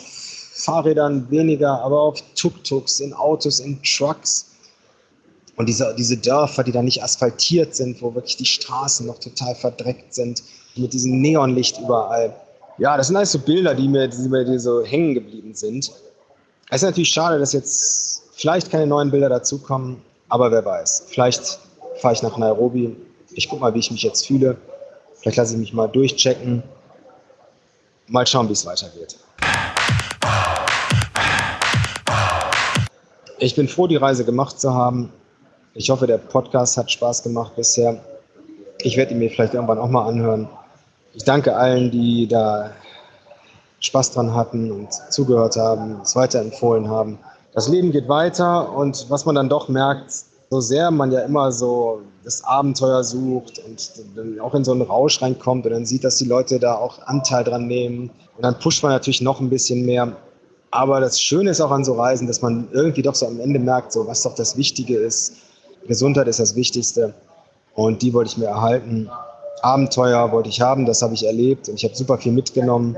Fahrrädern 0.55 1.29
weniger, 1.29 1.79
aber 1.81 2.01
auf 2.01 2.23
Tuk-Tuks, 2.35 2.99
in 3.01 3.13
Autos, 3.13 3.59
in 3.59 3.79
Trucks. 3.83 4.47
Und 5.57 5.67
diese, 5.67 5.95
diese 5.97 6.17
Dörfer, 6.17 6.63
die 6.63 6.71
da 6.71 6.81
nicht 6.81 7.01
asphaltiert 7.01 7.75
sind, 7.75 8.01
wo 8.01 8.13
wirklich 8.13 8.35
die 8.35 8.45
Straßen 8.45 9.05
noch 9.05 9.19
total 9.19 9.55
verdreckt 9.55 10.13
sind, 10.13 10.43
mit 10.75 10.91
diesem 10.91 11.21
Neonlicht 11.21 11.79
überall. 11.79 12.35
Ja, 12.77 12.97
das 12.97 13.07
sind 13.07 13.15
alles 13.15 13.31
so 13.31 13.39
Bilder, 13.39 13.73
die 13.73 13.87
mir, 13.87 14.07
die 14.09 14.27
mir 14.27 14.59
so 14.59 14.83
hängen 14.83 15.13
geblieben 15.13 15.53
sind. 15.53 15.91
Es 16.69 16.81
ist 16.81 16.83
natürlich 16.83 17.09
schade, 17.09 17.39
dass 17.39 17.53
jetzt 17.53 18.23
vielleicht 18.33 18.69
keine 18.69 18.85
neuen 18.85 19.11
Bilder 19.11 19.29
dazukommen, 19.29 20.01
aber 20.27 20.51
wer 20.51 20.65
weiß. 20.65 21.05
Vielleicht 21.07 21.59
fahre 22.01 22.13
ich 22.13 22.21
nach 22.21 22.37
Nairobi. 22.37 22.95
Ich 23.31 23.47
gucke 23.47 23.61
mal, 23.61 23.73
wie 23.73 23.79
ich 23.79 23.91
mich 23.91 24.03
jetzt 24.03 24.27
fühle. 24.27 24.57
Vielleicht 25.13 25.37
lasse 25.37 25.53
ich 25.53 25.59
mich 25.59 25.73
mal 25.73 25.87
durchchecken. 25.87 26.63
Mal 28.07 28.27
schauen, 28.27 28.49
wie 28.49 28.53
es 28.53 28.65
weitergeht. 28.65 29.17
Ich 33.39 33.55
bin 33.55 33.67
froh, 33.69 33.87
die 33.87 33.95
Reise 33.95 34.25
gemacht 34.25 34.59
zu 34.59 34.73
haben. 34.73 35.11
Ich 35.77 35.89
hoffe, 35.89 36.07
der 36.07 36.19
Podcast 36.19 36.77
hat 36.77 36.89
Spaß 36.89 37.21
gemacht 37.21 37.53
bisher. 37.57 37.99
Ich 38.79 38.95
werde 38.95 39.11
ihn 39.11 39.19
mir 39.19 39.29
vielleicht 39.29 39.55
irgendwann 39.55 39.77
auch 39.77 39.89
mal 39.89 40.07
anhören. 40.07 40.47
Ich 41.13 41.25
danke 41.25 41.53
allen, 41.53 41.91
die 41.91 42.29
da 42.29 42.71
Spaß 43.81 44.11
dran 44.11 44.33
hatten 44.33 44.71
und 44.71 44.88
zugehört 45.09 45.57
haben, 45.57 45.99
es 46.01 46.15
weiterempfohlen 46.15 46.89
haben. 46.89 47.19
Das 47.53 47.67
Leben 47.67 47.91
geht 47.91 48.07
weiter 48.07 48.71
und 48.73 49.05
was 49.09 49.25
man 49.25 49.35
dann 49.35 49.49
doch 49.49 49.67
merkt, 49.67 50.13
so 50.49 50.61
sehr 50.61 50.91
man 50.91 51.11
ja 51.11 51.19
immer 51.19 51.51
so 51.51 51.99
das 52.23 52.41
Abenteuer 52.45 53.03
sucht 53.03 53.59
und 53.67 53.91
dann 54.15 54.39
auch 54.39 54.55
in 54.55 54.63
so 54.63 54.71
einen 54.71 54.83
Rausch 54.83 55.21
reinkommt 55.21 55.65
und 55.65 55.73
dann 55.73 55.85
sieht, 55.85 56.05
dass 56.05 56.15
die 56.15 56.25
Leute 56.25 56.57
da 56.57 56.75
auch 56.75 56.99
Anteil 57.05 57.43
dran 57.43 57.67
nehmen 57.67 58.11
und 58.38 58.43
dann 58.45 58.57
pusht 58.59 58.81
man 58.81 58.93
natürlich 58.93 59.19
noch 59.19 59.41
ein 59.41 59.49
bisschen 59.49 59.85
mehr. 59.85 60.15
Aber 60.71 61.01
das 61.01 61.19
Schöne 61.19 61.49
ist 61.49 61.59
auch 61.59 61.71
an 61.71 61.83
so 61.83 61.95
Reisen, 61.95 62.27
dass 62.27 62.41
man 62.41 62.69
irgendwie 62.71 63.01
doch 63.01 63.15
so 63.15 63.27
am 63.27 63.41
Ende 63.41 63.59
merkt, 63.59 63.91
so 63.91 64.07
was 64.07 64.23
doch 64.23 64.35
das 64.35 64.55
Wichtige 64.55 64.97
ist. 64.97 65.33
Gesundheit 65.87 66.27
ist 66.27 66.39
das 66.39 66.55
Wichtigste 66.55 67.13
und 67.73 68.01
die 68.01 68.13
wollte 68.13 68.31
ich 68.31 68.37
mir 68.37 68.47
erhalten. 68.47 69.09
Abenteuer 69.61 70.31
wollte 70.31 70.49
ich 70.49 70.61
haben, 70.61 70.85
das 70.85 71.01
habe 71.01 71.13
ich 71.13 71.25
erlebt 71.25 71.69
und 71.69 71.75
ich 71.75 71.83
habe 71.83 71.95
super 71.95 72.17
viel 72.17 72.31
mitgenommen. 72.31 72.97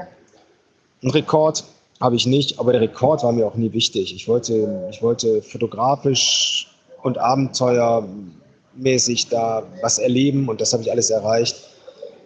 Ein 1.03 1.09
Rekord 1.09 1.63
habe 1.99 2.15
ich 2.15 2.25
nicht, 2.25 2.59
aber 2.59 2.71
der 2.71 2.81
Rekord 2.81 3.23
war 3.23 3.31
mir 3.31 3.47
auch 3.47 3.55
nie 3.55 3.73
wichtig. 3.73 4.13
Ich 4.13 4.27
wollte, 4.27 4.87
ich 4.91 5.01
wollte 5.01 5.41
fotografisch 5.41 6.67
und 7.03 7.17
abenteuermäßig 7.17 9.29
da 9.29 9.63
was 9.81 9.97
erleben 9.97 10.49
und 10.49 10.61
das 10.61 10.73
habe 10.73 10.83
ich 10.83 10.91
alles 10.91 11.09
erreicht. 11.09 11.55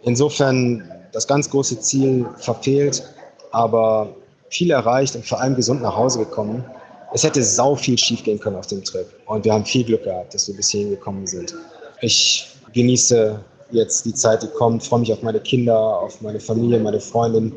Insofern 0.04 0.90
das 1.12 1.28
ganz 1.28 1.50
große 1.50 1.80
Ziel 1.80 2.26
verfehlt, 2.38 3.04
aber 3.52 4.10
viel 4.50 4.72
erreicht 4.72 5.16
und 5.16 5.26
vor 5.26 5.40
allem 5.40 5.56
gesund 5.56 5.82
nach 5.82 5.96
Hause 5.96 6.20
gekommen. 6.20 6.66
Es 7.14 7.24
hätte 7.24 7.44
sau 7.44 7.76
viel 7.76 7.98
schief 7.98 8.24
gehen 8.24 8.40
können 8.40 8.56
auf 8.56 8.68
dem 8.68 8.84
Trip. 8.84 9.08
Und 9.26 9.44
wir 9.44 9.54
haben 9.54 9.66
viel 9.66 9.84
Glück 9.84 10.04
gehabt, 10.04 10.34
dass 10.34 10.48
wir 10.48 10.56
bis 10.56 10.70
hierhin 10.70 10.92
gekommen 10.92 11.28
sind. 11.28 11.54
Ich 12.02 12.48
genieße 12.74 13.38
jetzt 13.72 14.06
die 14.06 14.14
Zeit, 14.14 14.44
die 14.44 14.48
kommt, 14.48 14.84
freue 14.84 15.02
mich 15.02 15.12
auf 15.12 15.22
meine 15.22 15.40
Kinder, 15.40 15.78
auf 15.78 16.22
meine 16.22 16.40
Familie, 16.40 16.80
meine 16.80 17.00
Freundin. 17.00 17.54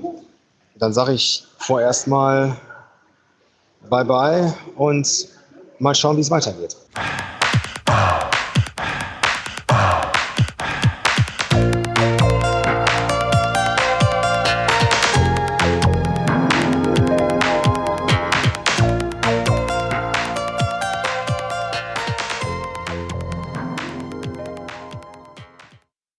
Dann 0.76 0.92
sage 0.92 1.12
ich 1.12 1.44
vorerst 1.58 2.06
mal 2.08 2.56
Bye-bye 3.88 4.52
und 4.76 5.28
mal 5.78 5.94
schauen, 5.94 6.16
wie 6.16 6.22
es 6.22 6.30
weitergeht. 6.30 6.76